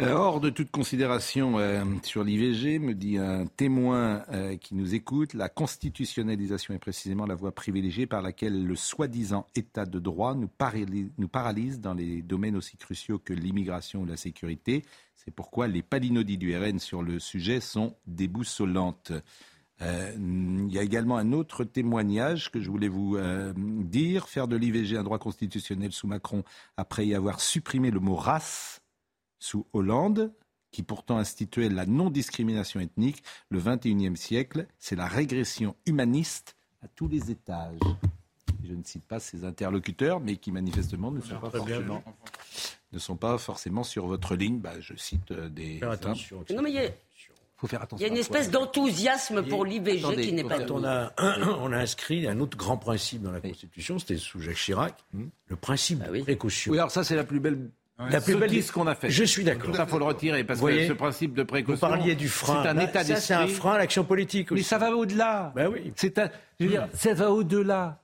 [0.00, 4.92] Euh, hors de toute considération euh, sur l'IVG, me dit un témoin euh, qui nous
[4.92, 10.34] écoute, la constitutionnalisation est précisément la voie privilégiée par laquelle le soi-disant état de droit
[10.34, 14.82] nous, paralyse, dans les domaines aussi cruciaux que l'immigration ou la sécurité.
[15.14, 19.12] C'est pourquoi les palinodies du RN sur le sujet sont déboussolantes.
[19.80, 23.16] Il y a également un autre témoignage que je voulais vous
[23.56, 24.28] dire.
[24.28, 26.42] Faire de l'IVG un droit constitutionnel sous Macron
[26.76, 28.83] après y avoir supprimé le mot race
[29.44, 30.32] sous Hollande,
[30.70, 37.08] qui pourtant instituait la non-discrimination ethnique, le XXIe siècle, c'est la régression humaniste à tous
[37.08, 37.78] les étages.
[38.64, 42.02] Je ne cite pas ces interlocuteurs, mais qui manifestement ne sont pas forcément,
[42.92, 44.60] ne sont pas forcément sur votre ligne.
[44.60, 45.78] Bah, je cite euh, des.
[45.78, 46.42] Faire attention.
[46.50, 46.88] Non, mais il y a,
[47.56, 48.06] faut faire il attention.
[48.06, 51.12] y a une espèce d'enthousiasme pour l'IVG qui n'est pas Quand on a,
[51.60, 55.04] on a inscrit un autre grand principe dans la Constitution, c'était sous Jacques Chirac,
[55.48, 56.72] le principe de précaution.
[56.72, 57.68] Oui, alors ça, c'est la plus belle.
[57.98, 59.10] La plus belle sottise qu'on a faite.
[59.10, 59.74] Je suis d'accord.
[59.76, 61.86] Ça, faut le retirer parce Vous que voyez ce principe de précaution.
[61.86, 62.62] Vous parliez du frein.
[62.64, 63.56] C'est un Là, état ça, c'est un d'esprit.
[63.60, 64.60] frein à l'action politique aussi.
[64.60, 65.52] Mais ça va au-delà.
[65.54, 65.92] Ben oui.
[65.94, 66.28] C'est un,
[66.58, 68.00] je veux dire, ça va au-delà.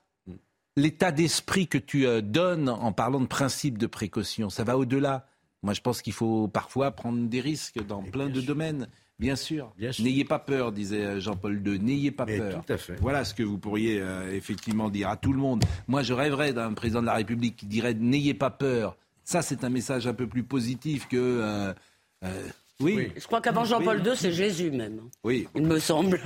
[0.76, 5.26] L'état d'esprit que tu euh, donnes en parlant de principe de précaution, ça va au-delà.
[5.62, 8.86] Moi, je pense qu'il faut parfois prendre des risques dans plein de domaines.
[9.18, 9.74] Bien sûr.
[9.98, 11.78] N'ayez pas peur, disait euh, Jean-Paul II.
[11.80, 12.62] N'ayez pas Mais peur.
[12.64, 12.94] tout à fait.
[13.00, 15.62] Voilà ce que vous pourriez euh, effectivement dire à tout le monde.
[15.88, 18.96] Moi, je rêverais d'un président de la République qui dirait n'ayez pas peur.
[19.24, 21.16] Ça, c'est un message un peu plus positif que.
[21.16, 21.72] euh,
[22.24, 22.48] euh,
[22.80, 23.12] oui.
[23.16, 24.04] Je crois qu'avant Jean-Paul.
[24.06, 25.00] II, c'est Jésus même.
[25.22, 25.46] Oui.
[25.54, 26.20] Il me semble.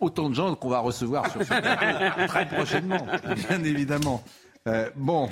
[0.00, 3.06] Autant de gens qu'on va recevoir sur ce plateau très prochainement,
[3.48, 4.22] bien évidemment.
[4.68, 5.30] Euh, bon,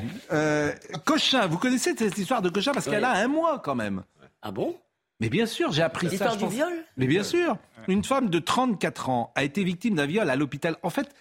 [1.05, 2.73] Cochin, vous connaissez cette histoire de Cochin?
[2.73, 4.03] Parce qu'elle a un mois quand même.
[4.41, 4.77] Ah bon?
[5.21, 6.11] Mais bien sûr, j'ai appris ça.
[6.13, 6.53] L'histoire du pense.
[6.55, 6.73] viol?
[6.97, 7.57] Mais bien sûr,
[7.89, 10.77] une femme de 34 ans a été victime d'un viol à l'hôpital.
[10.83, 11.15] En fait,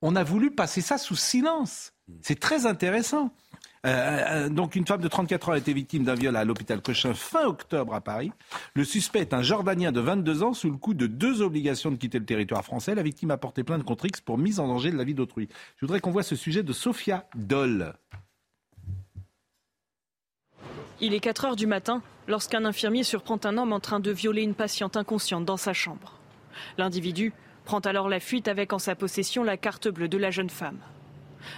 [0.00, 1.92] on a voulu passer ça sous silence.
[2.22, 3.30] C'est très intéressant.
[3.84, 6.80] Euh, euh, donc, une femme de 34 ans a été victime d'un viol à l'hôpital
[6.80, 8.30] Cochin fin octobre à Paris.
[8.74, 11.96] Le suspect est un Jordanien de 22 ans sous le coup de deux obligations de
[11.96, 12.94] quitter le territoire français.
[12.94, 15.48] La victime a porté plainte contre X pour mise en danger de la vie d'autrui.
[15.76, 17.94] Je voudrais qu'on voit ce sujet de Sophia Doll.
[21.00, 24.42] Il est 4 heures du matin lorsqu'un infirmier surprend un homme en train de violer
[24.42, 26.18] une patiente inconsciente dans sa chambre.
[26.78, 27.32] L'individu
[27.64, 30.78] prend alors la fuite avec en sa possession la carte bleue de la jeune femme.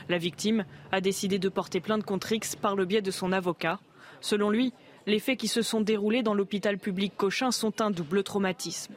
[0.09, 3.79] La victime a décidé de porter plainte contre X par le biais de son avocat.
[4.21, 4.73] Selon lui,
[5.07, 8.95] les faits qui se sont déroulés dans l'hôpital public Cochin sont un double traumatisme.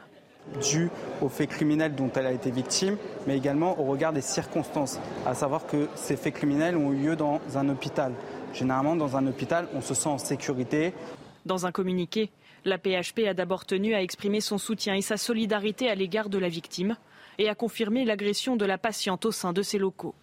[0.70, 0.88] dû
[1.20, 5.34] aux faits criminels dont elle a été victime, mais également au regard des circonstances, à
[5.34, 8.12] savoir que ces faits criminels ont eu lieu dans un hôpital.
[8.54, 10.94] Généralement, dans un hôpital, on se sent en sécurité.
[11.44, 12.30] Dans un communiqué,
[12.64, 16.38] la PHP a d'abord tenu à exprimer son soutien et sa solidarité à l'égard de
[16.38, 16.96] la victime
[17.38, 20.14] et à confirmer l'agression de la patiente au sein de ses locaux.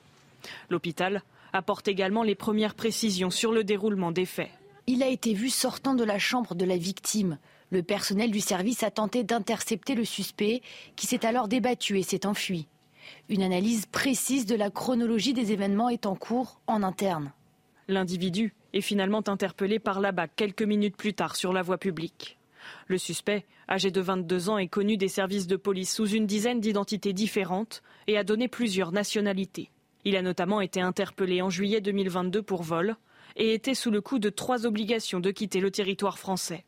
[0.69, 1.23] L'hôpital
[1.53, 4.51] apporte également les premières précisions sur le déroulement des faits.
[4.87, 7.39] Il a été vu sortant de la chambre de la victime.
[7.71, 10.61] Le personnel du service a tenté d'intercepter le suspect,
[10.95, 12.67] qui s'est alors débattu et s'est enfui.
[13.29, 17.31] Une analyse précise de la chronologie des événements est en cours en interne.
[17.87, 22.37] L'individu est finalement interpellé par la BAC quelques minutes plus tard sur la voie publique.
[22.87, 26.59] Le suspect, âgé de 22 ans, est connu des services de police sous une dizaine
[26.59, 29.69] d'identités différentes et a donné plusieurs nationalités.
[30.05, 32.95] Il a notamment été interpellé en juillet 2022 pour vol
[33.35, 36.63] et était sous le coup de trois obligations de quitter le territoire français.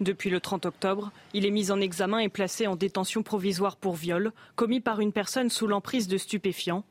[0.00, 3.96] Depuis le 30 octobre, il est mis en examen et placé en détention provisoire pour
[3.96, 6.84] viol commis par une personne sous l'emprise de stupéfiants,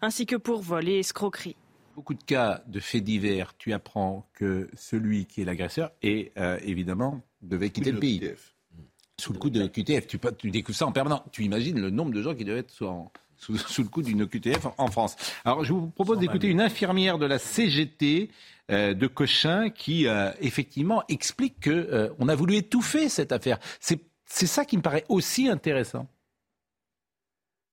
[0.00, 1.56] ainsi que pour vol et escroquerie.
[1.94, 6.58] Beaucoup de cas de faits divers, tu apprends que celui qui est l'agresseur est euh,
[6.64, 8.32] évidemment devait quitter le pays.
[9.20, 10.06] Sous le coup de QTF.
[10.06, 11.20] Tu, tu découvres ça en permanence.
[11.32, 12.70] Tu imagines le nombre de gens qui devaient être
[13.42, 15.16] sous, sous, le coup d'une OQTF en, France.
[15.44, 18.30] Alors, je vous propose d'écouter une infirmière de la CGT
[18.70, 23.58] euh, de Cochin qui, euh, effectivement, explique qu'on euh, on a voulu étouffer cette affaire.
[23.80, 26.06] C'est ça qui me paraît aussi intéressant.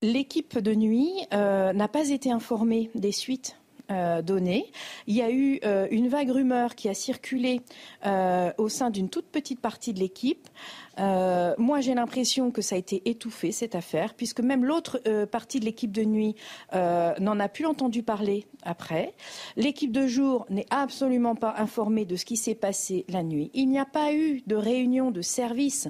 [0.01, 3.57] L'équipe de nuit n'a pas été informée des suites
[4.23, 4.71] données.
[5.07, 5.59] Il y a eu
[5.91, 7.61] une vague rumeur qui a circulé
[8.05, 10.47] au sein d'une toute petite partie de l'équipe
[10.99, 15.25] euh, moi, j'ai l'impression que ça a été étouffé, cette affaire, puisque même l'autre euh,
[15.25, 16.35] partie de l'équipe de nuit
[16.73, 19.13] euh, n'en a plus entendu parler après.
[19.55, 23.49] L'équipe de jour n'est absolument pas informée de ce qui s'est passé la nuit.
[23.53, 25.87] Il n'y a pas eu de réunion de service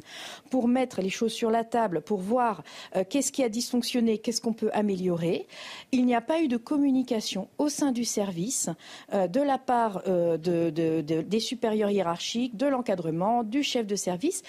[0.52, 2.64] pour mettre les choses sur la table, pour voir
[3.10, 5.48] qu'est-ce qui a dysfonctionné, qu'est-ce qu'on peut améliorer.
[5.92, 8.70] Il n'y a pas eu de communication au sein du service
[9.12, 14.44] de la part des supérieurs hiérarchiques, de l'encadrement, du chef de service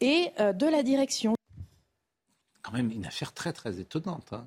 [0.00, 1.34] et euh, de la direction.
[2.62, 4.32] Quand même une affaire très très étonnante.
[4.32, 4.46] Hein.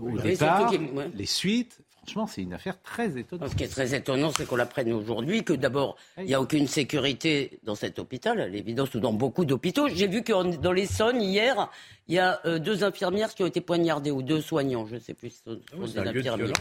[0.00, 0.72] Au départ,
[1.14, 3.50] les suites, franchement, c'est une affaire très étonnante.
[3.50, 6.66] Ce qui est très étonnant, c'est qu'on l'apprenne aujourd'hui, que d'abord, il n'y a aucune
[6.66, 9.88] sécurité dans cet hôpital, à l'évidence, ou dans beaucoup d'hôpitaux.
[9.88, 11.70] J'ai vu que dans l'Essonne, hier,
[12.08, 15.00] il y a euh, deux infirmières qui ont été poignardées, ou deux soignants, je ne
[15.00, 16.52] sais plus si ce sont des infirmières.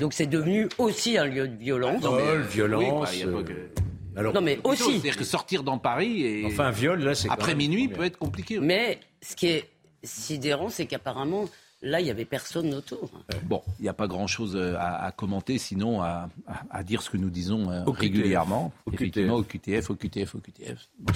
[0.00, 2.02] Donc c'est devenu aussi un lieu de violence.
[2.50, 3.14] violence.
[4.14, 4.92] Bah, non, mais aussi.
[4.92, 6.44] C'est-à-dire que sortir dans Paris et.
[6.44, 7.30] Enfin, un viol, là, c'est.
[7.30, 8.58] Après minuit, peut être compliqué.
[8.60, 9.70] Mais ce qui est
[10.02, 11.48] sidérant, c'est qu'apparemment,
[11.82, 13.10] là, il n'y avait personne autour.
[13.44, 16.28] Bon, il n'y a pas grand-chose euh, à, commenter, sinon à,
[16.84, 18.72] dire ce que nous disons euh, régulièrement.
[18.86, 20.88] Au Effectivement, au QTF, au QTF, au QTF.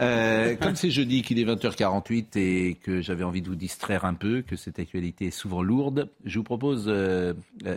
[0.00, 4.14] Euh, comme c'est jeudi qu'il est 20h48 et que j'avais envie de vous distraire un
[4.14, 6.86] peu, que cette actualité est souvent lourde, je vous propose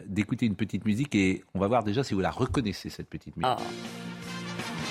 [0.05, 3.35] d'écouter une petite musique et on va voir déjà si vous la reconnaissez, cette petite
[3.35, 3.49] musique.
[3.49, 3.57] Ah.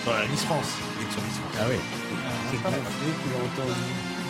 [0.04, 0.76] Voilà, Miss France.
[1.58, 1.76] Ah oui.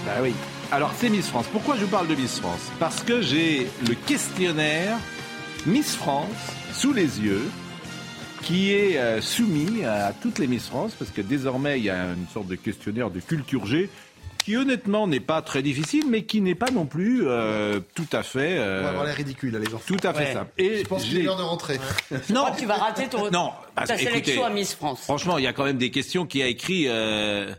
[0.07, 0.35] Bah oui.
[0.75, 1.47] Alors c'est Miss France.
[1.53, 2.73] Pourquoi je vous parle de Miss France?
[2.81, 4.99] Parce que j'ai le questionnaire
[5.67, 6.27] Miss France
[6.73, 7.49] sous les yeux
[8.43, 12.07] qui est euh, soumis à toutes les Miss France parce que désormais il y a
[12.07, 13.89] une sorte de questionnaire de culture G
[14.45, 18.25] qui honnêtement n'est pas très difficile, mais qui n'est pas non plus euh, tout à
[18.25, 18.59] fait.
[18.59, 19.81] Euh, On va avoir l'air ridicule, les gens.
[19.87, 20.51] Tout à fait simple.
[20.59, 21.79] Et je pense qu'il est l'heure de rentrer.
[22.31, 23.31] non, tu vas rater ton.
[23.31, 25.03] Non, ta sélection à Miss France.
[25.03, 26.87] Franchement, il y a quand même des questions qui a écrit.
[26.89, 27.55] Euh,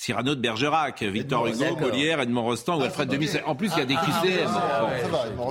[0.00, 3.78] Cyrano de Bergerac, Victor Hugo, Molière, Edmond Rostand ou ah, Alfred de En plus, il
[3.80, 4.48] y a des ah, QCM.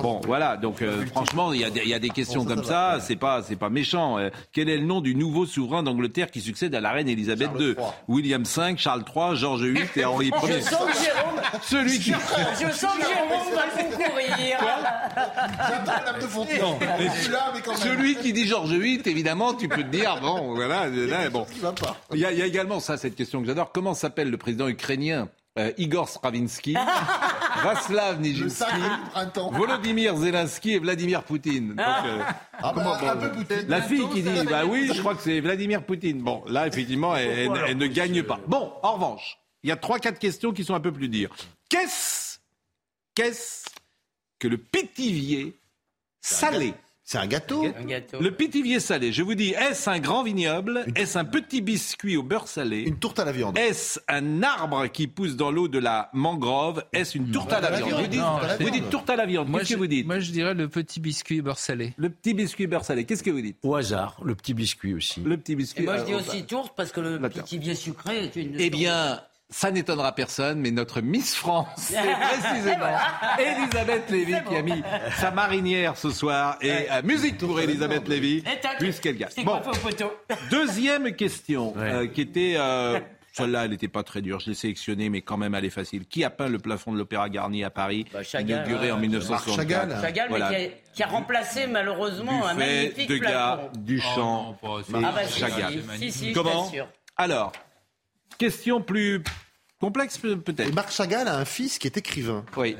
[0.00, 0.56] bon, voilà.
[0.56, 2.96] Donc, euh, franchement, il y, a des, il y, a des questions comme ça.
[3.02, 4.16] C'est pas, c'est pas méchant.
[4.16, 7.50] Euh, quel est le nom du nouveau souverain d'Angleterre qui succède à la reine Elisabeth
[7.60, 7.74] II
[8.08, 10.60] William V, Charles III, George VIII et Henri Ier.
[10.60, 11.28] Je sens que Jérôme.
[16.20, 16.78] Concourir.
[17.76, 21.46] Celui qui dit George VIII, évidemment, tu peux te dire, bon, voilà, là, bon.
[22.12, 23.72] Il y a également ça, cette question que j'adore.
[23.72, 26.74] Comment s'appelle le président ukrainien euh, Igor Stravinsky,
[27.64, 28.64] Vaslav Nijinsky,
[29.52, 31.74] Volodymyr Zelensky et Vladimir Poutine.
[31.78, 32.04] Ah.
[32.06, 32.22] Euh,
[32.62, 33.16] ah bah,
[33.66, 36.22] la fille qui dit, bah oui, je crois que c'est Vladimir Poutine.
[36.22, 38.38] Bon, là, effectivement, elle, ne gagne pas.
[38.46, 41.34] Bon, en revanche, il y a trois, quatre questions qui sont un peu plus dures.
[41.68, 42.38] Qu'est-ce,
[43.16, 43.67] qu'est-ce
[44.38, 45.54] que le pétivier
[46.20, 46.74] salé
[47.08, 47.64] c'est un gâteau.
[48.20, 52.22] Le pétivier salé, je vous dis, est-ce un grand vignoble Est-ce un petit biscuit au
[52.22, 53.56] beurre salé Une tourte à la viande.
[53.56, 57.70] Est-ce un arbre qui pousse dans l'eau de la mangrove Est-ce une tourte à la,
[57.80, 58.02] viande,
[58.60, 59.50] Vous dites, tourte à la viande.
[59.50, 60.06] Qu'est-ce que vous dites?
[60.06, 61.94] Moi, je dirais le petit biscuit beurre salé.
[61.96, 63.06] Le petit biscuit beurre salé.
[63.06, 63.56] Qu'est-ce que vous dites?
[63.62, 65.22] Au hasard, le petit biscuit aussi.
[65.22, 65.84] Le petit biscuit.
[65.84, 68.54] moi, je dis euh, aussi tourte parce que le pétivier sucré est une.
[68.58, 72.98] Eh bien, ça n'étonnera personne, mais notre Miss France, c'est précisément
[73.38, 74.82] Elisabeth Lévy qui a mis
[75.16, 78.44] sa marinière ce soir et à musique pour Elisabeth Lévy,
[78.78, 79.30] puisqu'elle gagne.
[79.44, 79.60] Bon,
[80.50, 82.54] deuxième question euh, qui était...
[82.58, 83.00] Euh,
[83.32, 84.40] celle-là, elle n'était pas très dure.
[84.40, 86.06] Je l'ai sélectionnée, mais quand même, elle est facile.
[86.06, 89.56] Qui a peint le plafond de l'Opéra Garnier à Paris, bah, Chagall, inauguré en 1964
[89.56, 93.70] Chagall, Chagall mais qui a, remplacé malheureusement un magnifique Degas, plafond.
[93.76, 95.74] Duchamp, oh, ah bah, Chagall.
[95.98, 96.68] Si, si, Comment
[97.16, 97.52] Alors,
[98.38, 99.22] Question plus
[99.80, 100.72] complexe peut-être.
[100.74, 102.44] Marc Chagall a un fils qui est écrivain.
[102.56, 102.76] Oui.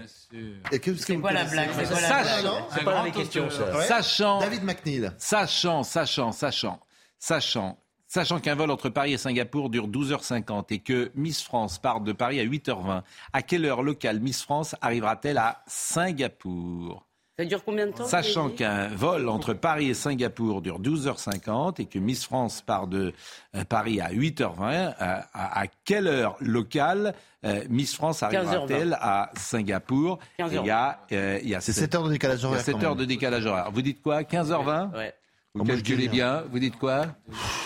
[0.70, 1.70] C'est quoi la blague
[2.72, 3.48] C'est pas la question.
[3.86, 4.40] Sachant.
[4.40, 5.10] David McNeil.
[5.18, 6.80] Sachant, sachant, sachant,
[7.18, 7.78] sachant.
[8.10, 12.12] Sachant qu'un vol entre Paris et Singapour dure 12h50 et que Miss France part de
[12.12, 13.02] Paris à 8h20,
[13.34, 17.07] à quelle heure locale Miss France arrivera-t-elle à Singapour?
[17.38, 21.84] Ça dure combien de temps Sachant qu'un vol entre Paris et Singapour dure 12h50 et
[21.86, 23.12] que Miss France part de
[23.54, 27.14] euh, Paris à 8h20, à, à- quelle heure locale
[27.44, 30.18] euh, Miss France arrivera-t-elle à Singapour?
[30.62, 32.58] Il y a, euh, il y a C'est sept- 7 heures de décalage horaire, Il
[32.58, 33.70] y a 7 quand heures de décalage horaire.
[33.72, 34.22] Vous dites quoi?
[34.24, 35.14] 15h20 Ouais.
[35.54, 36.10] Vous moi, je calculez rien.
[36.10, 36.44] bien.
[36.52, 37.06] Vous dites quoi?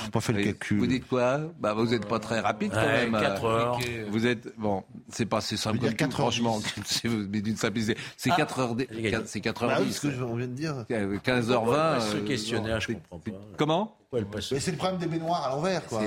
[0.05, 0.79] J'ai pas fait le calcul.
[0.79, 1.41] Vous dites quoi?
[1.59, 3.21] Bah vous n'êtes pas très rapide quand Ouais, même.
[3.21, 3.79] quatre heures.
[4.09, 6.61] Vous êtes bon, c'est pas si simple Je comme dire tout, 4 heures franchement.
[6.87, 7.97] C'est mais d'une simplicité.
[8.17, 8.89] C'est 4 heures, dé-
[9.27, 9.93] c'est 4 Bah heures oui, 10.
[9.97, 10.87] ce que je- on vient de dire.
[10.89, 12.01] 15h20.
[12.01, 13.31] Ce euh, questionnaire, bon, je comprends pas.
[13.59, 13.97] Comment?
[14.41, 16.03] C'est le problème des baignoires à l'envers, quoi.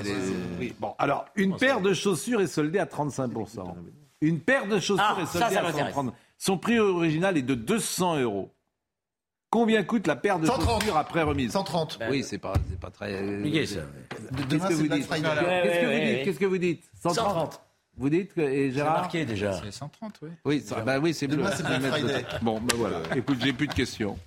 [0.59, 3.75] Oui, bon, alors, une paire de chaussures est soldée à 35%.
[4.21, 5.93] Une paire de chaussures Ah, est ça, soldée ça à m'intéresse.
[5.93, 6.13] 130.
[6.37, 8.51] Son prix original est de 200 euros.
[9.55, 10.81] Combien coûte la paire de 130.
[10.81, 11.99] chaussures après remise 130.
[12.09, 13.13] Oui, c'est pas, c'est pas très.
[13.21, 13.79] Compliqué, ça.
[14.09, 15.29] Qu'est-ce Demain, que c'est vous Black dites Friday.
[15.63, 16.25] Qu'est-ce que vous dites.
[16.25, 17.61] Qu'est-ce que vous dites 130.
[17.97, 19.53] Vous dites que et C'est Gérard marqué déjà.
[19.63, 20.29] C'est 130, oui.
[20.43, 21.37] Oui, ça, bah oui, c'est bleu.
[21.37, 22.25] Demain, c'est Black Friday.
[22.41, 22.97] Bon, ben voilà.
[23.15, 24.17] Écoute, j'ai plus de questions.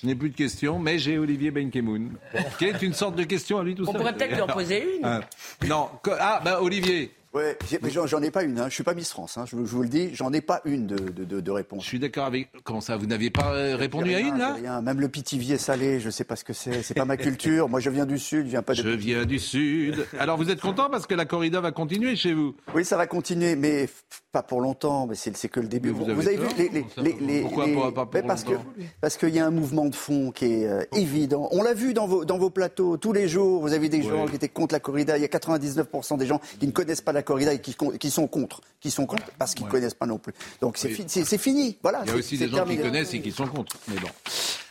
[0.00, 2.12] Je n'ai plus de questions, mais j'ai Olivier Benkemoun,
[2.58, 3.96] qui est une sorte de question à lui tout On seul.
[4.00, 5.04] pourrait peut-être lui en poser une.
[5.04, 5.20] Ah,
[5.68, 8.58] non, ah, bah Olivier, Ouais, mais j'en ai pas une.
[8.58, 8.66] Hein.
[8.68, 9.38] Je suis pas Miss France.
[9.38, 9.44] Hein.
[9.46, 11.50] Je, vous- je vous le dis, j'en ai pas une de, de, de, de je
[11.52, 11.84] réponse.
[11.84, 12.48] suis d'accord avec.
[12.64, 14.54] Comment ça, vous n'aviez pas euh, répondu à une là?
[14.54, 14.82] rien.
[14.82, 16.82] Même le pitivier salé, je sais pas ce que c'est.
[16.82, 17.68] C'est pas ma culture.
[17.68, 18.82] Moi, je viens du sud, je viens pas de.
[18.82, 20.04] Je viens du Sud.
[20.18, 22.56] Alors vous êtes content parce que la corrida va continuer chez vous?
[22.74, 23.88] Oui, ça va continuer, mais
[24.32, 25.06] pas pour longtemps.
[25.06, 25.90] Mais c'est que le début.
[25.90, 28.54] Vous Vous, avez vu les, les, les, les- Pourquoi pas- pas pour parce que
[29.00, 31.48] parce qu'il y a un mouvement de fond qui est euh, évident.
[31.52, 33.60] On l'a vu dans vos dans vos plateaux tous les jours.
[33.62, 35.16] Vous avez des gens qui étaient contre la corrida.
[35.16, 37.72] Il y a 99% des gens qui ne connaissent pas la corrida et qui,
[38.10, 40.32] sont contre, qui sont contre parce qu'ils ne connaissent pas non plus.
[40.60, 41.78] Donc c'est fi- c'est c'est fini.
[41.82, 42.02] Voilà.
[42.04, 43.76] Il y a aussi des gens qui connaissent et qui sont contre.
[43.88, 44.08] Mais bon.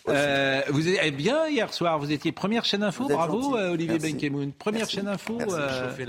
[0.08, 4.00] Euh, vous êtes bien hier soir, vous étiez première chaîne info, bravo euh, Olivier.
[4.00, 4.52] Benkemoun.
[4.54, 4.96] Première Merci.
[4.96, 5.36] chaîne info.
[5.38, 5.54] Merci.
[5.56, 6.06] euh,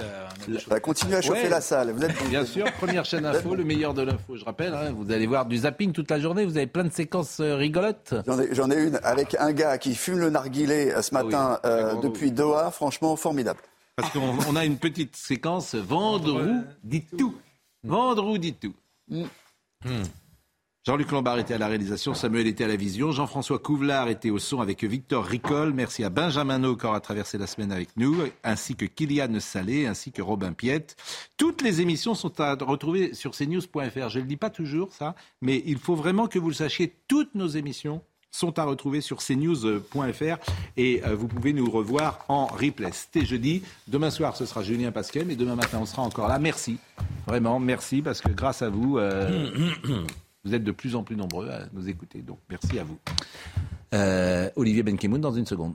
[0.48, 1.48] la- va continuer à chauffer Ouais.
[1.50, 1.90] la salle.
[1.90, 2.28] Vous êtes bon.
[2.30, 4.36] Bien sûr, première chaîne info, le meilleur de l'info.
[4.36, 6.92] Je rappelle, hein, vous allez voir du zapping toute la journée, vous avez plein de
[6.92, 8.14] séquences euh, rigolotes.
[8.52, 11.70] J'en ai, une avec un gars qui fume le narguilé ce matin Ah oui.
[11.70, 12.08] euh, Bravo.
[12.08, 12.70] depuis Doha.
[12.70, 13.60] Franchement, formidable.
[14.00, 17.34] Parce qu'on on a une petite séquence Vendroux dit tout.
[17.84, 18.74] Vendroux dit tout.
[19.08, 19.24] Mm.
[20.86, 24.38] Jean-Luc Lombard était à la réalisation, Samuel était à la vision, Jean-François Couvelard était au
[24.38, 25.74] son avec Victor Ricol.
[25.74, 29.86] Merci à Benjamin No qui aura traversé la semaine avec nous, ainsi que Kylian Salé,
[29.86, 30.96] ainsi que Robin Piette.
[31.36, 34.08] Toutes les émissions sont à retrouver sur cnews.fr.
[34.08, 36.94] Je ne le dis pas toujours ça, mais il faut vraiment que vous le sachiez.
[37.08, 38.00] Toutes nos émissions
[38.30, 40.36] sont à retrouver sur cnews.fr
[40.76, 42.90] et euh, vous pouvez nous revoir en replay.
[42.92, 43.62] C'était jeudi.
[43.88, 46.38] Demain soir, ce sera Julien Pasquet, mais demain matin, on sera encore là.
[46.38, 46.78] Merci.
[47.26, 49.50] Vraiment, merci parce que grâce à vous, euh,
[50.44, 52.20] vous êtes de plus en plus nombreux à nous écouter.
[52.22, 52.98] Donc, merci à vous.
[53.94, 55.74] Euh, Olivier Benkemoun dans une seconde.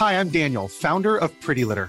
[0.00, 1.88] Hi, I'm Daniel, founder of Pretty Litter.